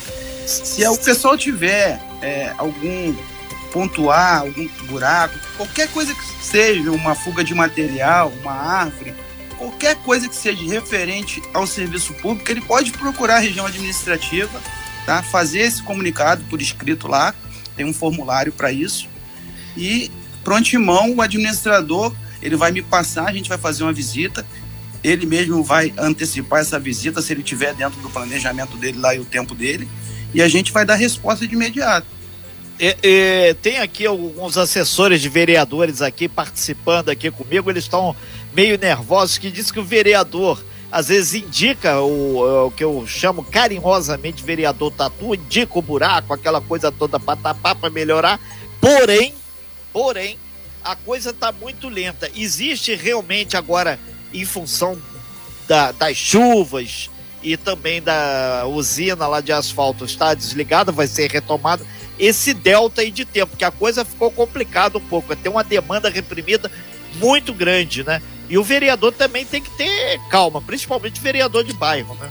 Se 0.46 0.86
o 0.86 0.98
pessoal 0.98 1.38
tiver 1.38 1.98
é, 2.20 2.52
algum 2.58 3.14
pontuar 3.74 4.42
algum 4.42 4.68
buraco, 4.86 5.36
qualquer 5.56 5.88
coisa 5.88 6.14
que 6.14 6.22
seja, 6.40 6.92
uma 6.92 7.12
fuga 7.16 7.42
de 7.42 7.52
material, 7.52 8.32
uma 8.40 8.52
árvore, 8.52 9.12
qualquer 9.58 9.96
coisa 9.96 10.28
que 10.28 10.36
seja 10.36 10.64
referente 10.64 11.42
ao 11.52 11.66
serviço 11.66 12.14
público, 12.14 12.48
ele 12.48 12.60
pode 12.60 12.92
procurar 12.92 13.38
a 13.38 13.40
região 13.40 13.66
administrativa, 13.66 14.62
tá? 15.04 15.24
fazer 15.24 15.58
esse 15.62 15.82
comunicado 15.82 16.44
por 16.44 16.62
escrito 16.62 17.08
lá, 17.08 17.34
tem 17.74 17.84
um 17.84 17.92
formulário 17.92 18.52
para 18.52 18.70
isso, 18.70 19.08
e 19.76 20.08
prontimão 20.44 21.12
o 21.12 21.20
administrador 21.20 22.14
ele 22.40 22.54
vai 22.54 22.70
me 22.70 22.80
passar, 22.80 23.26
a 23.26 23.32
gente 23.32 23.48
vai 23.48 23.58
fazer 23.58 23.82
uma 23.82 23.92
visita, 23.92 24.46
ele 25.02 25.26
mesmo 25.26 25.64
vai 25.64 25.92
antecipar 25.98 26.60
essa 26.60 26.78
visita, 26.78 27.20
se 27.20 27.32
ele 27.32 27.42
tiver 27.42 27.74
dentro 27.74 28.00
do 28.00 28.08
planejamento 28.08 28.76
dele 28.76 28.98
lá 28.98 29.16
e 29.16 29.18
o 29.18 29.24
tempo 29.24 29.52
dele, 29.52 29.88
e 30.32 30.40
a 30.40 30.46
gente 30.46 30.70
vai 30.70 30.84
dar 30.84 30.94
resposta 30.94 31.44
de 31.44 31.54
imediato. 31.54 32.14
É, 32.78 32.96
é, 33.02 33.54
tem 33.54 33.78
aqui 33.78 34.04
alguns 34.04 34.58
assessores 34.58 35.20
de 35.20 35.28
vereadores 35.28 36.02
aqui 36.02 36.28
participando 36.28 37.08
aqui 37.08 37.30
comigo, 37.30 37.70
eles 37.70 37.84
estão 37.84 38.16
meio 38.52 38.76
nervosos, 38.76 39.38
que 39.38 39.50
diz 39.50 39.70
que 39.70 39.78
o 39.78 39.84
vereador 39.84 40.62
às 40.90 41.08
vezes 41.08 41.34
indica 41.34 42.00
o, 42.00 42.66
o 42.66 42.70
que 42.70 42.82
eu 42.82 43.04
chamo 43.06 43.44
carinhosamente 43.44 44.42
vereador 44.42 44.92
tatu, 44.92 45.34
indica 45.34 45.78
o 45.78 45.82
buraco, 45.82 46.32
aquela 46.32 46.60
coisa 46.60 46.90
toda 46.90 47.18
para 47.18 47.36
tapar, 47.36 47.74
para 47.76 47.90
melhorar, 47.90 48.40
porém, 48.80 49.34
porém, 49.92 50.38
a 50.84 50.94
coisa 50.94 51.30
está 51.30 51.50
muito 51.50 51.88
lenta. 51.88 52.30
Existe 52.36 52.94
realmente 52.94 53.56
agora, 53.56 53.98
em 54.32 54.44
função 54.44 55.00
da, 55.66 55.92
das 55.92 56.16
chuvas 56.16 57.10
e 57.42 57.56
também 57.56 58.02
da 58.02 58.64
usina 58.66 59.26
lá 59.26 59.40
de 59.40 59.52
asfalto 59.52 60.04
está 60.04 60.34
desligada, 60.34 60.92
vai 60.92 61.06
ser 61.06 61.30
retomada 61.30 61.84
esse 62.18 62.54
delta 62.54 63.00
aí 63.00 63.10
de 63.10 63.24
tempo, 63.24 63.56
que 63.56 63.64
a 63.64 63.70
coisa 63.70 64.04
ficou 64.04 64.30
complicada 64.30 64.98
um 64.98 65.00
pouco, 65.00 65.34
tem 65.34 65.50
uma 65.50 65.64
demanda 65.64 66.08
reprimida 66.08 66.70
muito 67.16 67.52
grande, 67.52 68.04
né? 68.04 68.20
E 68.48 68.58
o 68.58 68.64
vereador 68.64 69.12
também 69.12 69.44
tem 69.44 69.62
que 69.62 69.70
ter 69.70 70.20
calma, 70.28 70.60
principalmente 70.60 71.20
vereador 71.20 71.64
de 71.64 71.72
bairro, 71.72 72.14
né? 72.16 72.30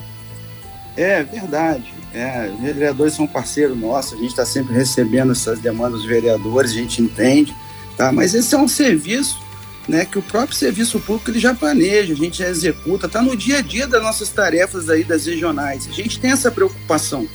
É 0.95 1.23
verdade. 1.23 1.91
É, 2.13 2.51
os 2.53 2.61
vereadores 2.61 3.13
são 3.13 3.25
parceiro 3.25 3.75
nosso, 3.75 4.13
a 4.13 4.17
gente 4.17 4.29
está 4.29 4.45
sempre 4.45 4.75
recebendo 4.75 5.31
essas 5.31 5.59
demandas 5.59 6.01
dos 6.01 6.05
vereadores, 6.05 6.71
a 6.71 6.75
gente 6.75 7.01
entende, 7.01 7.55
tá? 7.97 8.11
Mas 8.11 8.35
esse 8.35 8.53
é 8.53 8.57
um 8.57 8.67
serviço 8.67 9.41
né, 9.87 10.05
que 10.05 10.17
o 10.17 10.21
próprio 10.21 10.55
serviço 10.55 10.99
público 10.99 11.29
ele 11.29 11.39
já 11.39 11.53
planeja, 11.53 12.13
a 12.13 12.15
gente 12.15 12.37
já 12.37 12.47
executa, 12.47 13.07
está 13.07 13.21
no 13.21 13.35
dia 13.35 13.57
a 13.57 13.61
dia 13.61 13.87
das 13.87 14.01
nossas 14.01 14.29
tarefas 14.29 14.89
aí 14.89 15.03
das 15.03 15.25
regionais. 15.25 15.87
A 15.87 15.91
gente 15.91 16.19
tem 16.19 16.31
essa 16.31 16.51
preocupação, 16.51 17.27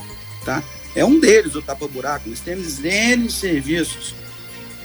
tá? 0.45 0.63
É 0.99 1.05
um 1.05 1.19
deles, 1.19 1.55
o 1.55 1.63
tapa-buraco. 1.63 2.29
Nós 2.29 2.41
temos 2.41 2.83
N 2.85 3.31
serviços. 3.31 4.15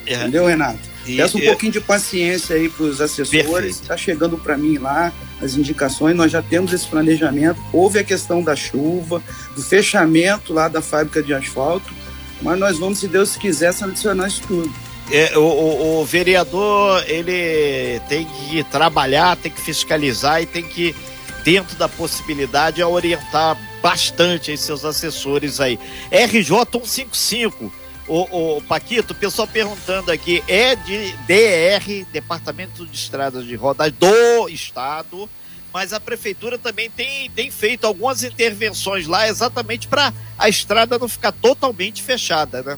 É. 0.05 0.15
Entendeu, 0.15 0.45
Renato? 0.45 0.79
E, 1.05 1.17
Peço 1.17 1.37
um 1.37 1.41
eu... 1.41 1.47
pouquinho 1.47 1.71
de 1.71 1.81
paciência 1.81 2.55
aí 2.55 2.69
para 2.69 2.85
os 2.85 3.01
assessores. 3.01 3.81
Está 3.81 3.97
chegando 3.97 4.37
para 4.37 4.57
mim 4.57 4.77
lá 4.77 5.11
as 5.41 5.55
indicações. 5.55 6.15
Nós 6.15 6.31
já 6.31 6.41
temos 6.41 6.73
esse 6.73 6.87
planejamento. 6.87 7.59
Houve 7.71 7.99
a 7.99 8.03
questão 8.03 8.41
da 8.41 8.55
chuva, 8.55 9.21
do 9.55 9.61
fechamento 9.61 10.53
lá 10.53 10.67
da 10.67 10.81
fábrica 10.81 11.21
de 11.21 11.33
asfalto. 11.33 11.93
Mas 12.41 12.59
nós 12.59 12.77
vamos, 12.77 12.99
se 12.99 13.07
Deus 13.07 13.35
quiser, 13.35 13.73
selecionar 13.73 14.27
isso 14.27 14.41
tudo. 14.47 14.73
É, 15.11 15.37
o, 15.37 15.41
o, 15.41 16.01
o, 16.01 16.05
vereador 16.05 17.03
ele 17.07 17.99
tem 18.07 18.25
que 18.25 18.63
trabalhar, 18.65 19.35
tem 19.35 19.51
que 19.51 19.61
fiscalizar 19.61 20.41
e 20.41 20.45
tem 20.45 20.63
que, 20.63 20.95
dentro 21.43 21.75
da 21.77 21.89
possibilidade, 21.89 22.81
orientar 22.81 23.57
bastante 23.83 24.49
aí 24.49 24.57
seus 24.57 24.85
assessores 24.85 25.59
aí. 25.59 25.77
RJ 26.09 26.65
155. 26.71 27.71
O, 28.07 28.57
o 28.57 28.61
Paquito, 28.61 29.13
o 29.13 29.15
pessoal 29.15 29.47
perguntando 29.47 30.11
aqui, 30.11 30.41
é 30.47 30.75
de 30.75 31.11
DR, 31.27 32.05
Departamento 32.11 32.85
de 32.85 32.95
Estradas 32.95 33.45
de 33.45 33.55
Rodas 33.55 33.91
do 33.93 34.49
Estado, 34.49 35.29
mas 35.73 35.93
a 35.93 35.99
prefeitura 35.99 36.57
também 36.57 36.89
tem, 36.89 37.29
tem 37.29 37.49
feito 37.49 37.85
algumas 37.85 38.23
intervenções 38.23 39.07
lá 39.07 39.27
exatamente 39.27 39.87
para 39.87 40.13
a 40.37 40.49
estrada 40.49 40.99
não 40.99 41.07
ficar 41.07 41.31
totalmente 41.31 42.01
fechada, 42.01 42.61
né? 42.61 42.77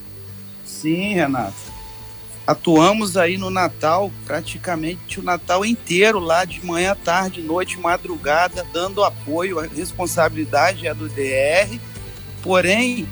Sim, 0.63 1.15
Renato 1.15 1.64
atuamos 2.45 3.17
aí 3.17 3.37
no 3.37 3.49
Natal, 3.49 4.11
praticamente 4.25 5.19
o 5.19 5.23
Natal 5.23 5.65
inteiro, 5.65 6.19
lá 6.19 6.45
de 6.45 6.63
manhã, 6.65 6.95
tarde, 6.95 7.41
noite, 7.41 7.79
madrugada, 7.79 8.65
dando 8.71 9.03
apoio. 9.03 9.59
A 9.59 9.65
responsabilidade 9.65 10.87
é 10.87 10.93
do 10.93 11.09
DR. 11.09 11.79
Porém, 12.43 13.07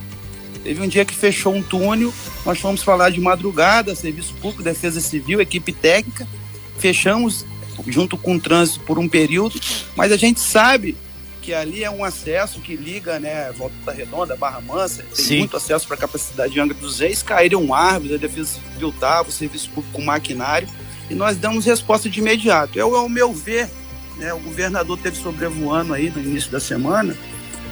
teve 0.64 0.82
um 0.82 0.88
dia 0.88 1.04
que 1.04 1.16
fechou 1.16 1.56
um 1.56 1.64
túnel, 1.64 2.14
nós 2.46 2.60
fomos 2.60 2.84
falar 2.84 3.10
de 3.10 3.20
madrugada, 3.20 3.96
Serviço 3.96 4.34
Público, 4.36 4.62
Defesa 4.62 5.02
Civil, 5.02 5.42
equipe 5.42 5.74
técnica, 5.74 6.28
fechamos 6.78 7.46
junto 7.88 8.16
com 8.18 8.36
o 8.36 8.40
trânsito 8.40 8.82
por 8.82 9.00
um 9.00 9.10
período, 9.10 9.60
mas 9.96 10.12
a 10.12 10.18
gente 10.18 10.40
sabe 10.40 10.96
que 11.44 11.54
ali 11.54 11.84
é 11.84 11.92
um 11.92 12.06
acesso 12.06 12.62
que 12.62 12.78
liga, 12.78 13.20
né, 13.20 13.52
Volta 13.52 13.92
Redonda, 13.92 14.34
Barra 14.34 14.62
Mansa, 14.62 15.04
tem 15.04 15.26
Sim. 15.26 15.40
muito 15.40 15.58
acesso 15.58 15.86
para 15.86 15.98
a 15.98 16.00
capacidade 16.00 16.54
de 16.54 16.60
Angra 16.60 16.74
dos 16.74 17.02
Reis, 17.02 17.22
caíram 17.22 17.74
árvores, 17.74 18.16
a 18.16 18.18
Defesa 18.18 18.60
Civil 18.72 18.90
estava, 18.90 19.28
o 19.28 19.32
Serviço 19.32 19.70
Público 19.70 19.94
com 19.94 20.02
maquinário, 20.02 20.70
e 21.10 21.14
nós 21.14 21.36
damos 21.36 21.66
resposta 21.66 22.10
de 22.10 22.22
imediato. 22.22 22.80
Eu, 22.80 22.96
ao 22.96 23.10
meu 23.10 23.34
ver, 23.34 23.70
né, 24.16 24.34
o 24.34 24.40
governador 24.40 24.98
teve 24.98 25.18
sobrevoando 25.18 25.94
aí 25.94 26.10
no 26.10 26.22
início 26.22 26.50
da 26.50 26.62
semana, 26.62 27.16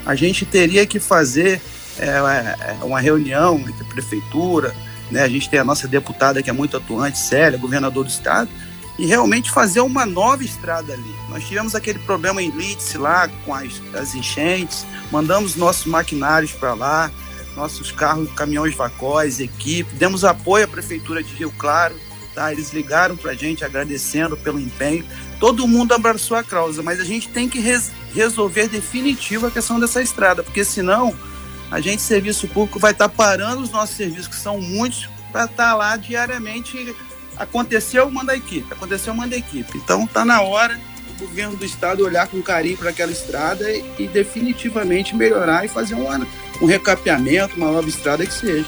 a 0.05 0.15
gente 0.15 0.45
teria 0.45 0.86
que 0.86 0.99
fazer 0.99 1.62
é, 1.97 2.07
é, 2.07 2.84
uma 2.84 2.99
reunião 2.99 3.57
entre 3.57 3.84
a 3.84 3.88
prefeitura, 3.88 4.75
né, 5.10 5.23
a 5.23 5.29
gente 5.29 5.49
tem 5.49 5.62
a 5.62 5.63
nossa 5.63 5.88
deputada 5.88 6.43
que 6.43 6.49
é 6.49 6.53
muito 6.53 6.75
atuante, 6.75 7.17
Célia, 7.17 7.57
governador 7.57 8.03
do 8.03 8.10
estado, 8.10 8.49
e 8.97 9.06
realmente 9.06 9.49
fazer 9.49 9.82
uma 9.82 10.06
nova 10.06 10.43
estrada 10.43 10.93
ali. 10.93 11.15
Nós 11.30 11.47
tivemos 11.47 11.75
aquele 11.75 11.99
problema 11.99 12.41
em 12.41 12.51
Leeds 12.51 12.93
lá 12.95 13.27
com 13.45 13.54
as, 13.54 13.82
as 13.93 14.13
enchentes, 14.15 14.86
mandamos 15.12 15.56
nossos 15.56 15.86
maquinários 15.86 16.51
para 16.51 16.73
lá, 16.73 17.12
nossos 17.56 17.91
carros, 17.91 18.30
caminhões 18.34 18.75
vacóis, 18.75 19.39
equipe, 19.39 19.93
demos 19.95 20.23
apoio 20.23 20.65
à 20.65 20.67
prefeitura 20.67 21.23
de 21.23 21.34
Rio 21.34 21.51
Claro, 21.58 21.95
tá? 22.34 22.51
Eles 22.51 22.71
ligaram 22.73 23.17
para 23.17 23.32
a 23.32 23.36
gente 23.36 23.63
agradecendo 23.63 24.38
pelo 24.38 24.60
empenho. 24.60 25.06
Todo 25.39 25.67
mundo 25.67 25.93
abraçou 25.93 26.38
a 26.38 26.43
causa, 26.43 26.82
mas 26.82 26.99
a 26.99 27.04
gente 27.04 27.30
tem 27.30 27.49
que 27.49 27.60
res 27.60 27.91
resolver 28.13 28.67
definitivo 28.67 29.47
a 29.47 29.51
questão 29.51 29.80
dessa 29.80 30.01
estrada, 30.01 30.43
porque 30.43 30.63
senão 30.63 31.15
a 31.69 31.80
gente, 31.80 32.01
serviço 32.01 32.47
público, 32.49 32.80
vai 32.80 32.91
estar 32.91 33.08
tá 33.08 33.15
parando 33.15 33.62
os 33.62 33.71
nossos 33.71 33.95
serviços, 33.95 34.27
que 34.27 34.36
são 34.36 34.60
muitos, 34.60 35.10
para 35.32 35.45
estar 35.45 35.71
tá 35.71 35.75
lá 35.75 35.95
diariamente 35.95 36.93
Aconteceu, 37.41 38.10
manda 38.12 38.34
a 38.34 38.36
equipe. 38.36 38.71
Aconteceu, 38.71 39.15
manda 39.15 39.36
a 39.36 39.39
equipe. 39.39 39.75
Então 39.75 40.06
tá 40.06 40.23
na 40.23 40.41
hora 40.41 40.80
do 41.08 41.25
governo 41.25 41.56
do 41.56 41.65
estado 41.65 42.06
olhar 42.06 42.27
com 42.27 42.39
carinho 42.39 42.77
para 42.77 42.91
aquela 42.91 43.12
estrada 43.12 43.71
e, 43.71 43.84
e, 43.97 44.08
definitivamente 44.08 45.15
melhorar 45.15 45.65
e 45.65 45.67
fazer 45.67 45.95
um, 45.95 46.08
um 46.62 46.65
recapeamento, 46.67 47.58
uma 47.58 47.71
nova 47.71 47.89
estrada 47.89 48.23
que 48.25 48.34
seja. 48.34 48.67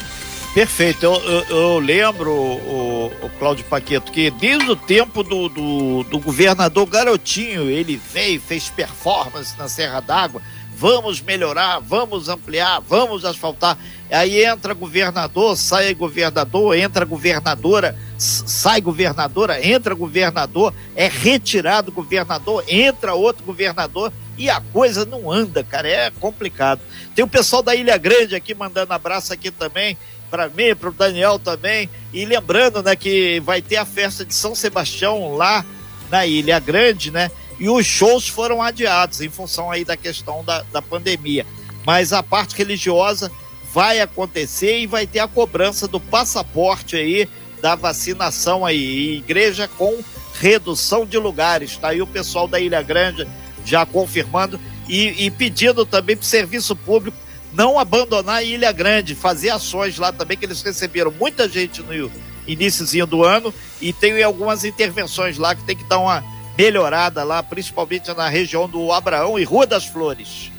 Perfeito. 0.55 1.05
Eu, 1.05 1.13
eu, 1.13 1.43
eu 1.49 1.79
lembro, 1.79 2.31
o, 2.31 3.11
o 3.21 3.29
Cláudio 3.37 3.63
Paqueto, 3.65 4.11
que 4.11 4.31
desde 4.31 4.71
o 4.71 4.75
tempo 4.75 5.21
do, 5.21 5.49
do, 5.49 6.03
do 6.05 6.19
governador 6.19 6.87
Garotinho, 6.87 7.69
ele 7.69 8.01
veio, 8.11 8.41
fez 8.41 8.69
performance 8.69 9.55
na 9.55 9.67
Serra 9.67 9.99
d'Água 9.99 10.41
vamos 10.77 11.21
melhorar, 11.21 11.79
vamos 11.79 12.29
ampliar, 12.29 12.79
vamos 12.81 13.25
asfaltar. 13.25 13.77
Aí 14.11 14.43
entra 14.43 14.73
governador, 14.73 15.57
sai 15.57 15.93
governador, 15.93 16.77
entra 16.77 17.05
governadora, 17.05 17.97
sai 18.17 18.79
governadora, 18.79 19.65
entra 19.65 19.95
governador, 19.95 20.73
é 20.95 21.07
retirado 21.07 21.91
governador, 21.91 22.63
entra 22.67 23.13
outro 23.13 23.43
governador 23.43 24.13
e 24.37 24.49
a 24.49 24.61
coisa 24.61 25.05
não 25.05 25.31
anda, 25.31 25.63
cara, 25.63 25.87
é 25.87 26.11
complicado. 26.11 26.81
Tem 27.15 27.23
o 27.23 27.27
pessoal 27.27 27.63
da 27.63 27.75
Ilha 27.75 27.97
Grande 27.97 28.35
aqui 28.35 28.53
mandando 28.53 28.93
abraço 28.93 29.33
aqui 29.33 29.49
também 29.49 29.97
para 30.33 30.49
mim, 30.49 30.75
para 30.75 30.89
o 30.89 30.93
Daniel 30.93 31.37
também. 31.37 31.87
E 32.11 32.25
lembrando, 32.25 32.81
né, 32.81 32.95
que 32.95 33.39
vai 33.41 33.61
ter 33.61 33.75
a 33.75 33.85
festa 33.85 34.25
de 34.25 34.33
São 34.33 34.55
Sebastião 34.55 35.35
lá 35.35 35.63
na 36.09 36.25
Ilha 36.25 36.59
Grande, 36.59 37.11
né? 37.11 37.29
E 37.63 37.69
os 37.69 37.85
shows 37.85 38.27
foram 38.27 38.61
adiados 38.61 39.21
em 39.21 39.29
função 39.29 39.71
aí 39.71 39.85
da 39.85 39.95
questão 39.95 40.43
da, 40.43 40.63
da 40.63 40.81
pandemia. 40.81 41.45
Mas 41.85 42.11
a 42.11 42.21
parte 42.21 42.57
religiosa 42.57 43.31
vai 43.73 44.01
acontecer 44.01 44.79
e 44.79 44.85
vai 44.85 45.07
ter 45.07 45.19
a 45.19 45.29
cobrança 45.29 45.87
do 45.87 45.97
passaporte 45.97 46.97
aí 46.97 47.25
da 47.61 47.73
vacinação 47.73 48.65
aí. 48.65 49.15
igreja 49.15 49.65
com 49.65 50.03
redução 50.41 51.05
de 51.05 51.17
lugares. 51.17 51.77
Tá 51.77 51.87
aí 51.87 52.01
o 52.01 52.07
pessoal 52.07 52.49
da 52.49 52.59
Ilha 52.59 52.81
Grande 52.81 53.25
já 53.63 53.85
confirmando 53.85 54.59
e, 54.89 55.25
e 55.25 55.31
pedindo 55.31 55.85
também 55.85 56.17
para 56.17 56.23
o 56.23 56.27
serviço 56.27 56.75
público 56.75 57.17
não 57.53 57.79
abandonar 57.79 58.39
a 58.39 58.43
Ilha 58.43 58.73
Grande, 58.73 59.15
fazer 59.15 59.51
ações 59.51 59.97
lá 59.97 60.11
também, 60.11 60.35
que 60.35 60.43
eles 60.43 60.61
receberam 60.61 61.11
muita 61.17 61.47
gente 61.47 61.81
no 61.81 62.11
iníciozinho 62.45 63.07
do 63.07 63.23
ano 63.23 63.53
e 63.79 63.93
tem 63.93 64.21
algumas 64.21 64.65
intervenções 64.65 65.37
lá 65.37 65.55
que 65.55 65.63
tem 65.63 65.77
que 65.77 65.85
dar 65.85 65.99
uma 65.99 66.33
melhorada 66.57 67.23
lá, 67.23 67.41
principalmente 67.41 68.13
na 68.13 68.27
região 68.27 68.67
do 68.67 68.91
Abraão 68.91 69.37
e 69.39 69.43
Rua 69.43 69.65
das 69.65 69.85
Flores. 69.85 70.51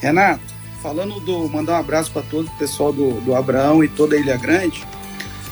Renato, 0.00 0.42
falando 0.82 1.18
do. 1.20 1.48
mandar 1.48 1.74
um 1.74 1.80
abraço 1.80 2.10
para 2.10 2.22
todo 2.22 2.48
o 2.48 2.58
pessoal 2.58 2.92
do, 2.92 3.20
do 3.22 3.34
Abraão 3.34 3.82
e 3.82 3.88
toda 3.88 4.16
a 4.16 4.18
Ilha 4.18 4.36
Grande. 4.36 4.86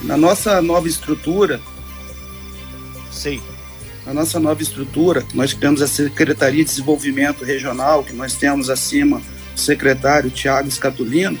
Na 0.01 0.17
nossa 0.17 0.61
nova 0.61 0.87
estrutura. 0.87 1.59
Sim. 3.11 3.41
Na 4.05 4.13
nossa 4.13 4.39
nova 4.39 4.61
estrutura, 4.61 5.25
nós 5.33 5.53
criamos 5.53 5.81
a 5.81 5.87
Secretaria 5.87 6.63
de 6.63 6.69
Desenvolvimento 6.69 7.45
Regional, 7.45 8.03
que 8.03 8.13
nós 8.13 8.35
temos 8.35 8.69
acima 8.69 9.21
o 9.55 9.57
secretário 9.57 10.29
Tiago 10.29 10.69
Scatulino. 10.69 11.39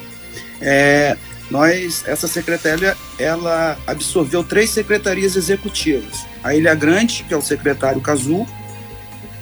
É, 0.61 1.17
nós, 1.51 2.03
essa 2.07 2.27
secretaria, 2.27 2.95
ela 3.19 3.77
absorveu 3.85 4.43
três 4.43 4.69
secretarias 4.69 5.35
executivas. 5.35 6.25
A 6.43 6.55
Ilha 6.55 6.75
Grande, 6.75 7.23
que 7.27 7.33
é 7.33 7.37
o 7.37 7.41
secretário 7.41 8.01
Cazu, 8.01 8.45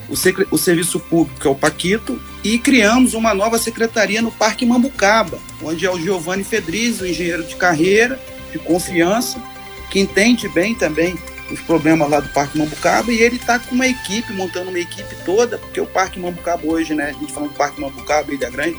o, 0.08 0.16
secre, 0.16 0.46
o 0.52 0.58
Serviço 0.58 1.00
Público, 1.00 1.40
que 1.40 1.48
é 1.48 1.50
o 1.50 1.56
Paquito, 1.56 2.22
e 2.44 2.60
criamos 2.60 3.14
uma 3.14 3.34
nova 3.34 3.58
secretaria 3.58 4.22
no 4.22 4.32
Parque 4.32 4.66
Mambucaba, 4.66 5.40
onde 5.64 5.86
é 5.86 5.92
o 5.92 6.00
Giovanni 6.00 6.44
Fedriz, 6.44 7.00
o 7.00 7.08
engenheiro 7.08 7.44
de 7.44 7.56
carreira, 7.56 8.20
de 8.52 8.60
confiança, 8.60 9.42
que 9.90 10.00
entende 10.00 10.48
bem 10.50 10.76
também 10.76 11.18
os 11.50 11.60
problemas 11.62 12.10
lá 12.10 12.20
do 12.20 12.30
Parque 12.30 12.58
Mambucaba, 12.58 13.12
e 13.12 13.20
ele 13.20 13.38
está 13.38 13.58
com 13.60 13.76
uma 13.76 13.88
equipe, 13.88 14.34
montando 14.34 14.70
uma 14.70 14.80
equipe 14.80 15.16
toda, 15.26 15.58
porque 15.58 15.80
o 15.80 15.86
Parque 15.86 16.20
Mambucaba 16.20 16.66
hoje, 16.66 16.94
né, 16.94 17.10
a 17.10 17.14
gente 17.14 17.34
falando 17.34 17.52
do 17.52 17.56
Parque 17.56 17.80
Mambucaba, 17.80 18.34
Ilha 18.34 18.50
Grande, 18.50 18.78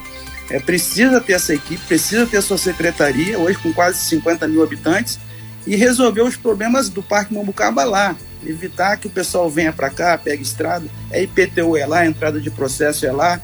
é, 0.51 0.59
precisa 0.59 1.21
ter 1.21 1.35
essa 1.35 1.55
equipe, 1.55 1.83
precisa 1.87 2.27
ter 2.27 2.37
a 2.37 2.43
sua 2.43 2.59
secretaria, 2.59 3.39
hoje 3.39 3.59
com 3.59 3.73
quase 3.73 4.05
50 4.05 4.47
mil 4.49 4.63
habitantes, 4.63 5.19
e 5.67 5.77
resolver 5.77 6.23
os 6.23 6.37
problemas 6.37 6.89
do 6.89 7.03
Parque 7.03 7.35
Mambucaba 7.35 7.85
lá. 7.85 8.17
Evitar 8.45 8.97
que 8.97 9.07
o 9.07 9.11
pessoal 9.11 9.49
venha 9.49 9.73
para 9.73 9.89
cá, 9.89 10.19
pegue 10.19 10.43
estrada, 10.43 10.87
é 11.11 11.23
IPTU 11.23 11.77
é 11.77 11.87
lá, 11.87 12.05
entrada 12.05 12.41
de 12.41 12.51
processo 12.51 13.07
é 13.07 13.13
lá, 13.13 13.41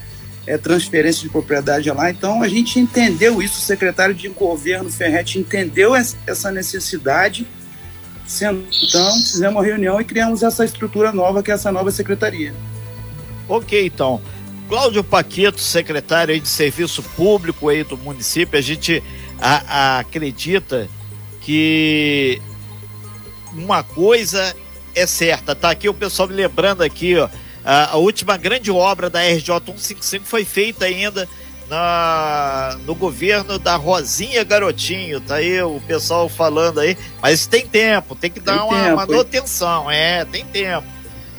é 0.47 0.59
transferência 0.59 1.23
de 1.23 1.29
propriedade 1.29 1.89
é 1.89 1.93
lá. 1.93 2.11
Então 2.11 2.43
a 2.43 2.49
gente 2.49 2.81
entendeu 2.81 3.41
isso, 3.41 3.59
o 3.59 3.63
secretário 3.63 4.15
de 4.15 4.29
governo 4.29 4.91
Ferretti 4.91 5.39
entendeu 5.39 5.95
essa 5.95 6.51
necessidade. 6.51 7.47
Então, 8.29 9.15
fizemos 9.15 9.55
uma 9.55 9.65
reunião 9.65 9.99
e 9.99 10.05
criamos 10.05 10.43
essa 10.43 10.63
estrutura 10.63 11.13
nova, 11.13 11.43
que 11.43 11.51
é 11.51 11.55
essa 11.55 11.73
nova 11.73 11.91
secretaria. 11.91 12.53
Ok, 13.49 13.87
então. 13.87 14.21
Cláudio 14.69 15.03
Paqueto, 15.03 15.63
secretário 15.63 16.39
de 16.39 16.47
Serviço 16.47 17.03
Público 17.03 17.71
aí 17.71 17.83
do 17.83 17.97
município, 17.97 18.59
a 18.59 18.61
gente 18.61 19.03
a, 19.41 19.97
a 19.97 19.99
acredita 20.01 20.91
que 21.49 22.43
uma 23.55 23.83
coisa 23.83 24.55
é 24.95 25.07
certa, 25.07 25.55
tá 25.55 25.71
aqui 25.71 25.89
o 25.89 25.95
pessoal 25.95 26.29
me 26.29 26.35
lembrando 26.35 26.83
aqui, 26.83 27.17
ó, 27.17 27.27
a, 27.65 27.93
a 27.93 27.97
última 27.97 28.37
grande 28.37 28.71
obra 28.71 29.09
da 29.09 29.23
RJ 29.23 29.55
155 29.65 30.27
foi 30.27 30.45
feita 30.45 30.85
ainda 30.85 31.27
na, 31.71 32.77
no 32.85 32.95
governo 32.95 33.59
da 33.59 33.77
Rosinha 33.77 34.45
Garotinho, 34.45 35.23
tá 35.23 35.37
aí 35.37 35.63
o 35.63 35.81
pessoal 35.87 36.29
falando 36.29 36.81
aí, 36.81 36.99
mas 37.23 37.47
tem 37.47 37.67
tempo, 37.67 38.15
tem 38.15 38.31
que 38.31 38.41
dar 38.41 38.59
tem 38.59 38.63
uma 38.63 38.83
tempo, 38.85 38.97
manutenção, 38.97 39.91
é, 39.91 40.27
tem 40.27 40.45
tempo. 40.45 40.87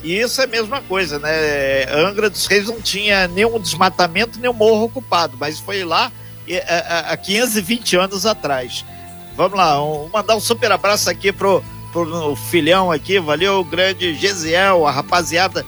E 0.02 0.19
isso 0.19 0.41
é 0.41 0.45
a 0.45 0.48
mesma 0.48 0.82
coisa, 0.82 1.19
né? 1.19 1.86
Angra 1.93 2.32
dos 2.32 2.48
Reis 2.48 2.65
não 2.65 2.82
tinha 2.82 3.28
nenhum 3.28 3.60
desmatamento, 3.60 4.39
nenhum 4.39 4.54
morro 4.54 4.86
ocupado, 4.86 5.38
mas 5.39 5.60
foi 5.60 5.84
lá 5.84 6.12
há 7.06 7.15
520 7.15 7.95
anos 7.95 8.26
atrás. 8.26 8.84
Vamos 9.36 9.58
lá, 9.58 9.82
um, 9.84 10.10
mandar 10.12 10.36
um 10.36 10.39
super 10.39 10.72
abraço 10.72 11.10
aqui 11.10 11.32
pro, 11.32 11.63
pro 11.92 12.36
filhão 12.36 12.92
aqui, 12.92 13.20
valeu, 13.20 13.63
grande 13.63 14.13
Gesiel, 14.13 14.86
a 14.86 14.92
rapaziada 14.92 15.65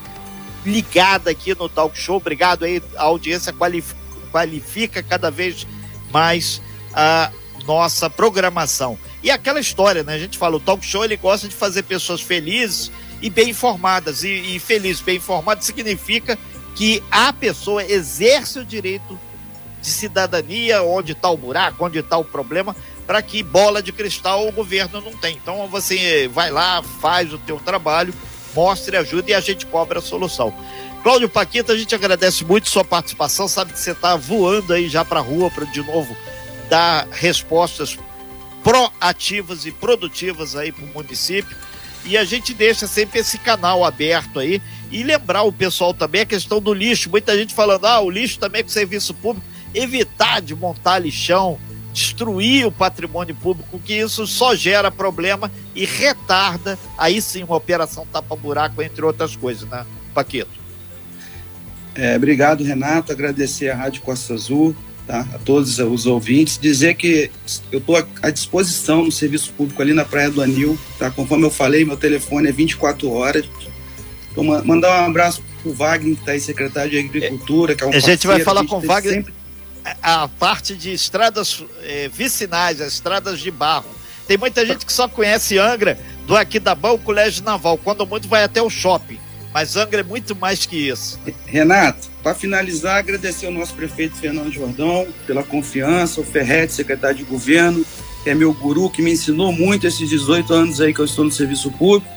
ligada 0.65 1.31
aqui 1.31 1.55
no 1.55 1.69
Talk 1.69 1.97
Show, 1.97 2.17
obrigado 2.17 2.65
aí, 2.65 2.81
a 2.97 3.03
audiência 3.03 3.53
qualifica, 3.53 3.99
qualifica 4.31 5.03
cada 5.03 5.31
vez 5.31 5.65
mais 6.11 6.61
a 6.93 7.31
nossa 7.65 8.09
programação. 8.09 8.97
E 9.23 9.31
aquela 9.31 9.59
história, 9.59 10.03
né? 10.03 10.15
A 10.15 10.19
gente 10.19 10.37
fala, 10.37 10.57
o 10.57 10.59
Talk 10.59 10.85
Show 10.85 11.05
ele 11.05 11.15
gosta 11.15 11.47
de 11.47 11.55
fazer 11.55 11.83
pessoas 11.83 12.21
felizes, 12.21 12.91
e 13.21 13.29
bem 13.29 13.49
informadas. 13.49 14.23
E, 14.23 14.55
e 14.55 14.59
feliz, 14.59 14.99
bem 14.99 15.17
informado 15.17 15.63
significa 15.63 16.37
que 16.75 17.03
a 17.11 17.31
pessoa 17.31 17.83
exerce 17.83 18.59
o 18.59 18.65
direito 18.65 19.19
de 19.81 19.89
cidadania, 19.89 20.83
onde 20.83 21.11
está 21.11 21.29
o 21.29 21.37
buraco, 21.37 21.85
onde 21.85 21.99
está 21.99 22.17
o 22.17 22.25
problema, 22.25 22.75
para 23.11 23.21
que 23.21 23.43
bola 23.43 23.83
de 23.83 23.91
cristal 23.91 24.47
o 24.47 24.53
governo 24.53 25.01
não 25.01 25.11
tem. 25.11 25.35
Então 25.35 25.67
você 25.67 26.29
vai 26.29 26.49
lá, 26.49 26.81
faz 26.81 27.33
o 27.33 27.37
teu 27.37 27.59
trabalho, 27.59 28.13
mostre, 28.55 28.95
ajude 28.95 29.31
e 29.31 29.33
a 29.33 29.41
gente 29.41 29.65
cobra 29.65 29.99
a 29.99 30.01
solução. 30.01 30.53
Cláudio 31.03 31.27
Paquita, 31.27 31.73
a 31.73 31.77
gente 31.77 31.93
agradece 31.93 32.45
muito 32.45 32.69
sua 32.69 32.85
participação, 32.85 33.49
sabe 33.49 33.73
que 33.73 33.79
você 33.81 33.91
está 33.91 34.15
voando 34.15 34.71
aí 34.71 34.87
já 34.87 35.03
para 35.03 35.19
a 35.19 35.21
rua 35.21 35.51
para 35.51 35.65
de 35.65 35.83
novo 35.83 36.15
dar 36.69 37.05
respostas 37.11 37.99
proativas 38.63 39.65
e 39.65 39.73
produtivas 39.73 40.55
aí 40.55 40.71
para 40.71 40.85
o 40.85 40.93
município 40.93 41.53
e 42.05 42.17
a 42.17 42.23
gente 42.23 42.53
deixa 42.53 42.87
sempre 42.87 43.19
esse 43.19 43.37
canal 43.37 43.83
aberto 43.83 44.39
aí. 44.39 44.61
E 44.89 45.03
lembrar 45.03 45.43
o 45.43 45.51
pessoal 45.51 45.93
também 45.93 46.21
a 46.21 46.25
questão 46.25 46.61
do 46.61 46.73
lixo. 46.73 47.09
Muita 47.09 47.37
gente 47.37 47.53
falando, 47.53 47.87
ah, 47.87 47.99
o 47.99 48.09
lixo 48.09 48.39
também 48.39 48.61
é 48.61 48.63
com 48.63 48.69
serviço 48.69 49.13
público. 49.13 49.45
Evitar 49.73 50.41
de 50.41 50.55
montar 50.55 50.99
lixão, 50.99 51.59
destruir 51.93 52.65
o 52.65 52.71
patrimônio 52.71 53.35
público, 53.35 53.79
que 53.79 53.93
isso 53.93 54.25
só 54.25 54.55
gera 54.55 54.89
problema 54.89 55.51
e 55.75 55.85
retarda, 55.85 56.77
aí 56.97 57.21
sim, 57.21 57.43
uma 57.43 57.55
operação 57.55 58.05
tapa-buraco, 58.11 58.81
entre 58.81 59.03
outras 59.03 59.35
coisas, 59.35 59.67
né, 59.69 59.85
Paquito? 60.13 60.61
É, 61.95 62.15
obrigado, 62.15 62.63
Renato. 62.63 63.11
Agradecer 63.11 63.69
a 63.69 63.75
Rádio 63.75 64.01
Costa 64.01 64.33
Azul, 64.33 64.75
tá? 65.05 65.27
a 65.33 65.37
todos 65.39 65.77
os 65.79 66.05
ouvintes. 66.05 66.57
Dizer 66.57 66.95
que 66.95 67.29
eu 67.71 67.79
estou 67.79 67.97
à 68.21 68.29
disposição 68.29 69.03
no 69.03 69.11
serviço 69.11 69.51
público 69.53 69.81
ali 69.81 69.93
na 69.93 70.05
Praia 70.05 70.29
do 70.29 70.41
Anil. 70.41 70.77
Tá? 70.97 71.11
Conforme 71.11 71.45
eu 71.45 71.51
falei, 71.51 71.83
meu 71.83 71.97
telefone 71.97 72.47
é 72.47 72.51
24 72.51 73.11
horas. 73.11 73.45
Então, 74.31 74.43
mandar 74.63 75.03
um 75.03 75.05
abraço 75.07 75.43
pro 75.61 75.73
Wagner, 75.73 76.15
que 76.15 76.21
está 76.21 76.31
aí, 76.31 76.39
secretário 76.39 76.91
de 76.91 76.99
Agricultura, 76.99 77.75
que 77.75 77.83
é 77.83 77.87
um 77.87 77.89
A 77.89 77.99
gente 77.99 78.25
vai 78.25 78.39
falar 78.39 78.65
com 78.65 78.77
o 78.77 78.81
Wagner 78.81 79.15
sempre... 79.15 79.40
a 80.01 80.27
parte 80.27 80.75
de 80.75 80.91
estradas 80.93 81.63
eh, 81.83 82.09
vicinais, 82.13 82.81
as 82.81 82.93
estradas 82.93 83.39
de 83.39 83.49
barro. 83.51 83.89
Tem 84.27 84.37
muita 84.37 84.65
gente 84.65 84.85
que 84.85 84.93
só 84.93 85.07
conhece 85.07 85.57
Angra 85.57 85.97
do 86.25 86.35
aqui 86.35 86.59
da 86.59 86.75
Bão 86.75 86.97
Colégio 86.97 87.43
Naval, 87.43 87.77
quando 87.77 88.05
muito 88.05 88.27
vai 88.27 88.43
até 88.43 88.61
o 88.61 88.69
shopping. 88.69 89.19
Mas 89.53 89.75
Angra 89.75 89.99
é 89.99 90.03
muito 90.03 90.35
mais 90.35 90.65
que 90.65 90.89
isso. 90.89 91.19
Renato, 91.45 92.09
para 92.23 92.33
finalizar, 92.33 92.97
agradecer 92.97 93.47
ao 93.47 93.51
nosso 93.51 93.73
prefeito 93.73 94.15
Fernando 94.15 94.51
Jordão 94.51 95.07
pela 95.27 95.43
confiança, 95.43 96.21
o 96.21 96.23
Ferretti, 96.23 96.73
secretário 96.73 97.17
de 97.17 97.23
governo, 97.23 97.85
que 98.23 98.29
é 98.29 98.35
meu 98.35 98.53
guru, 98.53 98.89
que 98.89 99.01
me 99.01 99.11
ensinou 99.11 99.51
muito 99.51 99.85
esses 99.85 100.07
18 100.07 100.53
anos 100.53 100.79
aí 100.79 100.93
que 100.93 101.01
eu 101.01 101.05
estou 101.05 101.25
no 101.25 101.31
serviço 101.31 101.71
público 101.71 102.07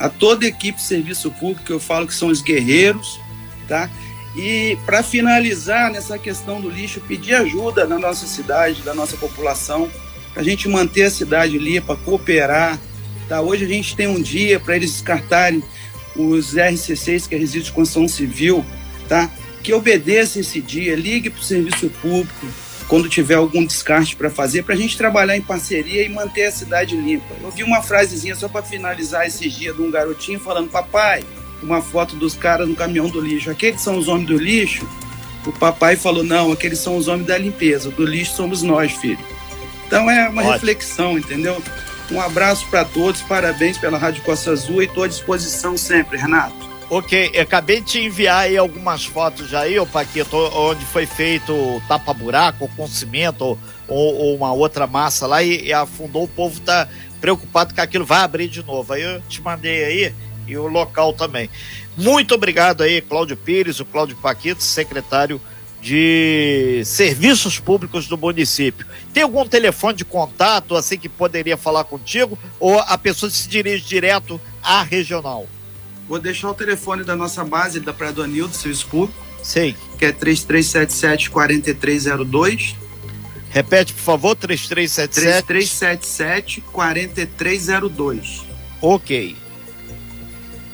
a 0.00 0.08
toda 0.08 0.46
a 0.46 0.48
equipe 0.48 0.78
de 0.78 0.84
serviço 0.84 1.30
público, 1.30 1.62
que 1.62 1.70
eu 1.70 1.78
falo 1.78 2.06
que 2.06 2.14
são 2.14 2.28
os 2.28 2.40
guerreiros, 2.40 3.20
tá? 3.68 3.88
E 4.34 4.78
para 4.86 5.02
finalizar 5.02 5.90
nessa 5.90 6.18
questão 6.18 6.60
do 6.60 6.70
lixo, 6.70 7.00
pedir 7.00 7.34
ajuda 7.34 7.86
na 7.86 7.98
nossa 7.98 8.26
cidade, 8.26 8.82
da 8.82 8.94
nossa 8.94 9.16
população, 9.16 9.90
para 10.32 10.42
a 10.42 10.44
gente 10.44 10.68
manter 10.68 11.04
a 11.04 11.10
cidade 11.10 11.58
limpa, 11.58 11.96
cooperar. 11.96 12.78
Tá? 13.28 13.40
Hoje 13.40 13.64
a 13.64 13.68
gente 13.68 13.96
tem 13.96 14.06
um 14.06 14.20
dia 14.20 14.60
para 14.60 14.76
eles 14.76 14.92
descartarem 14.92 15.62
os 16.14 16.54
RCCs, 16.56 17.26
que 17.26 17.34
é 17.34 17.38
resíduos 17.38 17.66
de 17.66 17.72
construção 17.72 18.06
civil, 18.06 18.64
tá? 19.08 19.30
que 19.62 19.72
obedeça 19.72 20.40
esse 20.40 20.60
dia, 20.60 20.94
ligue 20.94 21.30
para 21.30 21.40
o 21.40 21.44
serviço 21.44 21.90
público, 22.00 22.46
quando 22.88 23.08
tiver 23.08 23.34
algum 23.34 23.64
descarte 23.64 24.16
para 24.16 24.30
fazer, 24.30 24.64
para 24.64 24.74
a 24.74 24.78
gente 24.78 24.96
trabalhar 24.96 25.36
em 25.36 25.42
parceria 25.42 26.04
e 26.04 26.08
manter 26.08 26.46
a 26.46 26.52
cidade 26.52 26.96
limpa. 26.96 27.34
Eu 27.40 27.50
vi 27.50 27.62
uma 27.62 27.82
frasezinha 27.82 28.34
só 28.34 28.48
para 28.48 28.62
finalizar 28.62 29.26
esses 29.26 29.52
dias 29.52 29.76
de 29.76 29.82
um 29.82 29.90
garotinho 29.90 30.40
falando: 30.40 30.68
Papai, 30.68 31.22
uma 31.62 31.80
foto 31.80 32.16
dos 32.16 32.34
caras 32.34 32.68
no 32.68 32.74
caminhão 32.74 33.08
do 33.08 33.20
lixo. 33.20 33.50
Aqueles 33.50 33.80
são 33.80 33.96
os 33.96 34.08
homens 34.08 34.26
do 34.26 34.36
lixo? 34.36 34.86
O 35.46 35.52
papai 35.52 35.96
falou: 35.96 36.22
Não, 36.22 36.52
aqueles 36.52 36.78
são 36.78 36.96
os 36.96 37.08
homens 37.08 37.26
da 37.26 37.38
limpeza. 37.38 37.90
Do 37.90 38.04
lixo 38.04 38.34
somos 38.34 38.62
nós, 38.62 38.92
filho. 38.92 39.18
Então 39.86 40.10
é 40.10 40.28
uma 40.28 40.42
Ótimo. 40.42 40.52
reflexão, 40.52 41.18
entendeu? 41.18 41.62
Um 42.10 42.20
abraço 42.20 42.66
para 42.68 42.84
todos, 42.84 43.22
parabéns 43.22 43.78
pela 43.78 43.96
Rádio 43.96 44.22
Costa 44.22 44.50
Azul 44.50 44.82
e 44.82 44.86
estou 44.86 45.04
à 45.04 45.08
disposição 45.08 45.76
sempre, 45.76 46.18
Renato. 46.18 46.68
Ok, 46.90 47.30
eu 47.32 47.42
acabei 47.42 47.80
de 47.80 47.86
te 47.86 48.00
enviar 48.00 48.40
aí 48.40 48.56
algumas 48.56 49.04
fotos 49.04 49.54
aí, 49.54 49.78
ô 49.78 49.86
Paquito, 49.86 50.36
onde 50.36 50.84
foi 50.86 51.06
feito 51.06 51.80
tapa-buraco, 51.86 52.68
com 52.76 52.84
cimento 52.88 53.56
ou, 53.86 54.16
ou, 54.16 54.34
uma 54.34 54.52
outra 54.52 54.88
massa 54.88 55.24
lá 55.24 55.40
e, 55.40 55.66
e, 55.66 55.72
afundou. 55.72 56.24
O 56.24 56.28
povo 56.28 56.58
tá 56.60 56.88
preocupado 57.20 57.72
que 57.72 57.80
aquilo 57.80 58.04
vai 58.04 58.22
abrir 58.22 58.48
de 58.48 58.64
novo. 58.64 58.92
Aí 58.92 59.02
eu 59.02 59.20
te 59.28 59.40
mandei 59.40 59.84
aí 59.84 60.14
e 60.50 60.58
o 60.58 60.66
local 60.66 61.12
também. 61.12 61.48
Muito 61.96 62.34
obrigado 62.34 62.82
aí, 62.82 63.00
Cláudio 63.00 63.36
Pires, 63.36 63.80
o 63.80 63.84
Cláudio 63.84 64.16
Paquito, 64.16 64.62
secretário 64.62 65.40
de 65.80 66.82
Serviços 66.84 67.58
Públicos 67.58 68.06
do 68.06 68.18
município. 68.18 68.86
Tem 69.12 69.22
algum 69.22 69.46
telefone 69.46 69.96
de 69.96 70.04
contato 70.04 70.76
assim 70.76 70.98
que 70.98 71.08
poderia 71.08 71.56
falar 71.56 71.84
contigo 71.84 72.38
ou 72.58 72.78
a 72.78 72.98
pessoa 72.98 73.30
se 73.30 73.48
dirige 73.48 73.84
direto 73.84 74.38
à 74.62 74.82
regional? 74.82 75.48
Vou 76.08 76.18
deixar 76.18 76.50
o 76.50 76.54
telefone 76.54 77.04
da 77.04 77.16
nossa 77.16 77.44
base 77.44 77.80
da 77.80 77.92
Praia 77.92 78.12
do 78.12 78.22
Anil, 78.22 78.48
do 78.48 78.54
Serviço 78.54 78.86
Público. 78.88 79.18
Sei. 79.42 79.74
Que 79.98 80.06
é 80.06 80.12
3377-4302. 80.12 82.74
Repete, 83.50 83.92
por 83.92 84.02
favor, 84.02 84.34
3377. 84.36 86.62
3377-4302. 86.72 88.42
Ok. 88.80 89.36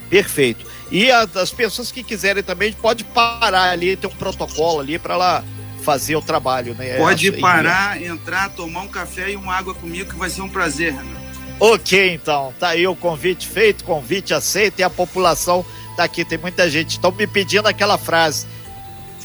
Perfeito. 0.09 0.65
E 0.91 1.11
as 1.11 1.51
pessoas 1.51 1.91
que 1.91 2.03
quiserem 2.03 2.43
também, 2.43 2.73
pode 2.73 3.05
parar 3.05 3.71
ali, 3.71 3.97
tem 3.97 4.09
um 4.09 4.15
protocolo 4.15 4.81
ali 4.81 4.99
para 4.99 5.17
lá 5.17 5.45
fazer 5.83 6.17
o 6.17 6.23
trabalho, 6.23 6.75
né? 6.75 6.97
Pode 6.97 7.33
parar, 7.33 8.01
entrar, 8.03 8.51
tomar 8.51 8.83
um 8.83 8.89
café 8.89 9.31
e 9.31 9.37
uma 9.37 9.55
água 9.55 9.75
comigo, 9.75 10.11
que 10.11 10.17
vai 10.17 10.31
ser 10.31 10.43
um 10.43 10.49
prazer, 10.49 10.93
Renato. 10.93 11.27
Ok, 11.59 12.13
então, 12.13 12.53
tá 12.59 12.69
aí 12.71 12.87
o 12.87 12.95
convite 12.95 13.49
feito, 13.49 13.83
convite 13.85 14.35
aceito 14.35 14.79
e 14.81 14.83
a 14.83 14.91
população 14.91 15.65
tá 15.97 16.05
aqui. 16.05 16.25
Tem 16.25 16.37
muita 16.37 16.69
gente. 16.69 16.91
Estão 16.91 17.11
me 17.11 17.27
pedindo 17.27 17.67
aquela 17.67 17.97
frase. 17.97 18.47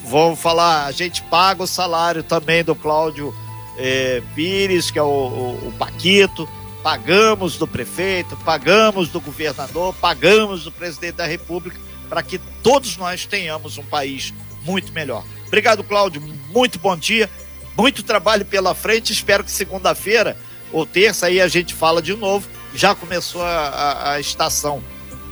Vou 0.06 0.36
falar, 0.36 0.86
a 0.86 0.92
gente 0.92 1.22
paga 1.24 1.64
o 1.64 1.68
salário 1.68 2.24
também 2.24 2.64
do 2.64 2.74
Cláudio 2.74 3.36
eh, 3.78 4.22
Pires, 4.34 4.90
que 4.90 4.98
é 4.98 5.04
o, 5.04 5.08
o, 5.08 5.68
o 5.68 5.74
Paquito, 5.78 6.48
pagamos 6.84 7.58
do 7.58 7.68
prefeito, 7.68 8.36
pagamos 8.38 9.10
do 9.10 9.20
governador, 9.20 9.94
pagamos 9.96 10.64
do 10.64 10.72
presidente 10.72 11.16
da 11.16 11.26
República, 11.26 11.80
para 12.10 12.24
que 12.24 12.40
todos 12.62 12.98
nós 12.98 13.26
tenhamos 13.26 13.78
um 13.78 13.84
país 13.84 14.34
muito 14.64 14.92
melhor. 14.92 15.24
Obrigado, 15.48 15.84
Cláudio. 15.84 16.22
Muito 16.50 16.80
bom 16.80 16.98
dia, 16.98 17.30
muito 17.78 18.04
trabalho 18.04 18.46
pela 18.46 18.74
frente. 18.74 19.14
Espero 19.14 19.44
que 19.44 19.52
segunda-feira 19.52 20.38
ou 20.72 20.86
terça, 20.86 21.28
aí 21.28 21.40
a 21.40 21.48
gente 21.48 21.74
fala 21.74 22.02
de 22.02 22.16
novo. 22.16 22.48
Já 22.74 22.96
começou 22.96 23.44
a, 23.44 23.68
a, 23.68 24.12
a 24.14 24.20
estação 24.20 24.82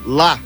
lá 0.06 0.40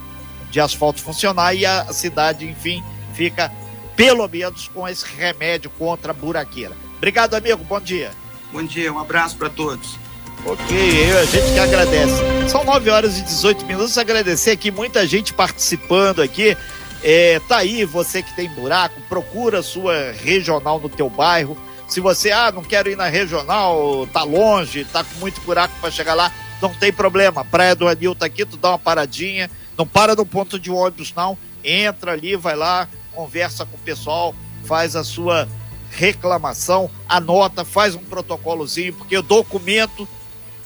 de 0.52 0.60
asfalto 0.60 1.02
funcionar 1.02 1.56
e 1.56 1.66
a 1.66 1.92
cidade, 1.92 2.48
enfim, 2.48 2.84
fica 3.14 3.52
pelo 3.96 4.28
menos 4.28 4.68
com 4.68 4.88
esse 4.88 5.06
remédio 5.06 5.70
contra 5.72 6.12
a 6.12 6.14
buraqueira. 6.14 6.76
Obrigado, 6.98 7.34
amigo. 7.34 7.64
Bom 7.64 7.80
dia. 7.80 8.12
Bom 8.52 8.64
dia, 8.64 8.94
um 8.94 9.00
abraço 9.00 9.36
para 9.36 9.50
todos. 9.50 10.03
Ok, 10.46 11.14
a 11.14 11.26
gente 11.26 11.54
que 11.54 11.60
agradece. 11.60 12.50
São 12.50 12.64
9 12.64 12.90
horas 12.90 13.18
e 13.18 13.22
18 13.22 13.66
minutos. 13.66 13.98
Agradecer 13.98 14.52
aqui, 14.52 14.72
muita 14.72 15.08
gente 15.08 15.34
participando 15.34 16.22
aqui. 16.22 16.58
É, 17.02 17.40
tá 17.48 17.58
aí, 17.58 17.86
você 17.86 18.22
que 18.22 18.34
tem 18.36 18.50
buraco, 18.50 19.00
procura 19.10 19.60
a 19.60 19.64
sua 19.64 20.12
regional 20.12 20.80
no 20.80 20.90
teu 20.90 21.10
bairro 21.10 21.58
se 21.94 22.00
você, 22.00 22.32
ah, 22.32 22.52
não 22.52 22.64
quero 22.64 22.90
ir 22.90 22.98
na 22.98 23.08
regional, 23.08 24.08
tá 24.12 24.24
longe, 24.24 24.84
tá 24.86 25.04
com 25.04 25.20
muito 25.20 25.40
buraco 25.42 25.76
para 25.80 25.92
chegar 25.92 26.16
lá, 26.16 26.32
não 26.60 26.74
tem 26.74 26.92
problema. 26.92 27.46
Praia 27.46 27.76
do 27.76 27.88
Anil 27.88 28.16
tá 28.16 28.26
aqui, 28.26 28.44
tu 28.44 28.58
dá 28.58 28.70
uma 28.70 28.80
paradinha, 28.80 29.48
não 29.78 29.86
para 29.86 30.16
no 30.16 30.26
ponto 30.26 30.60
de 30.60 30.72
ônibus, 30.72 31.14
não. 31.16 31.38
Entra 31.64 32.14
ali, 32.14 32.36
vai 32.36 32.56
lá, 32.56 32.88
conversa 33.14 33.64
com 33.64 33.76
o 33.76 33.80
pessoal, 33.80 34.34
faz 34.66 34.96
a 34.96 35.04
sua 35.04 35.48
reclamação, 35.92 36.90
anota, 37.08 37.64
faz 37.64 37.94
um 37.94 38.04
protocolozinho, 38.04 38.94
porque 38.94 39.16
o 39.16 39.22
documento 39.22 40.08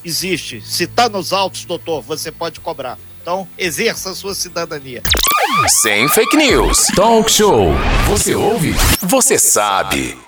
existe. 0.08 0.62
Se 0.62 0.86
tá 0.86 1.08
nos 1.08 1.32
autos, 1.32 1.64
doutor, 1.64 2.02
você 2.02 2.32
pode 2.32 2.60
cobrar. 2.60 2.98
Então, 3.22 3.46
exerça 3.58 4.10
a 4.10 4.14
sua 4.14 4.34
cidadania. 4.34 5.02
Sem 5.68 6.08
fake 6.08 6.36
news. 6.36 6.86
Talk 6.96 7.30
show. 7.30 7.72
Você 8.08 8.34
ouve? 8.34 8.74
Você 9.02 9.38
sabe. 9.38 10.27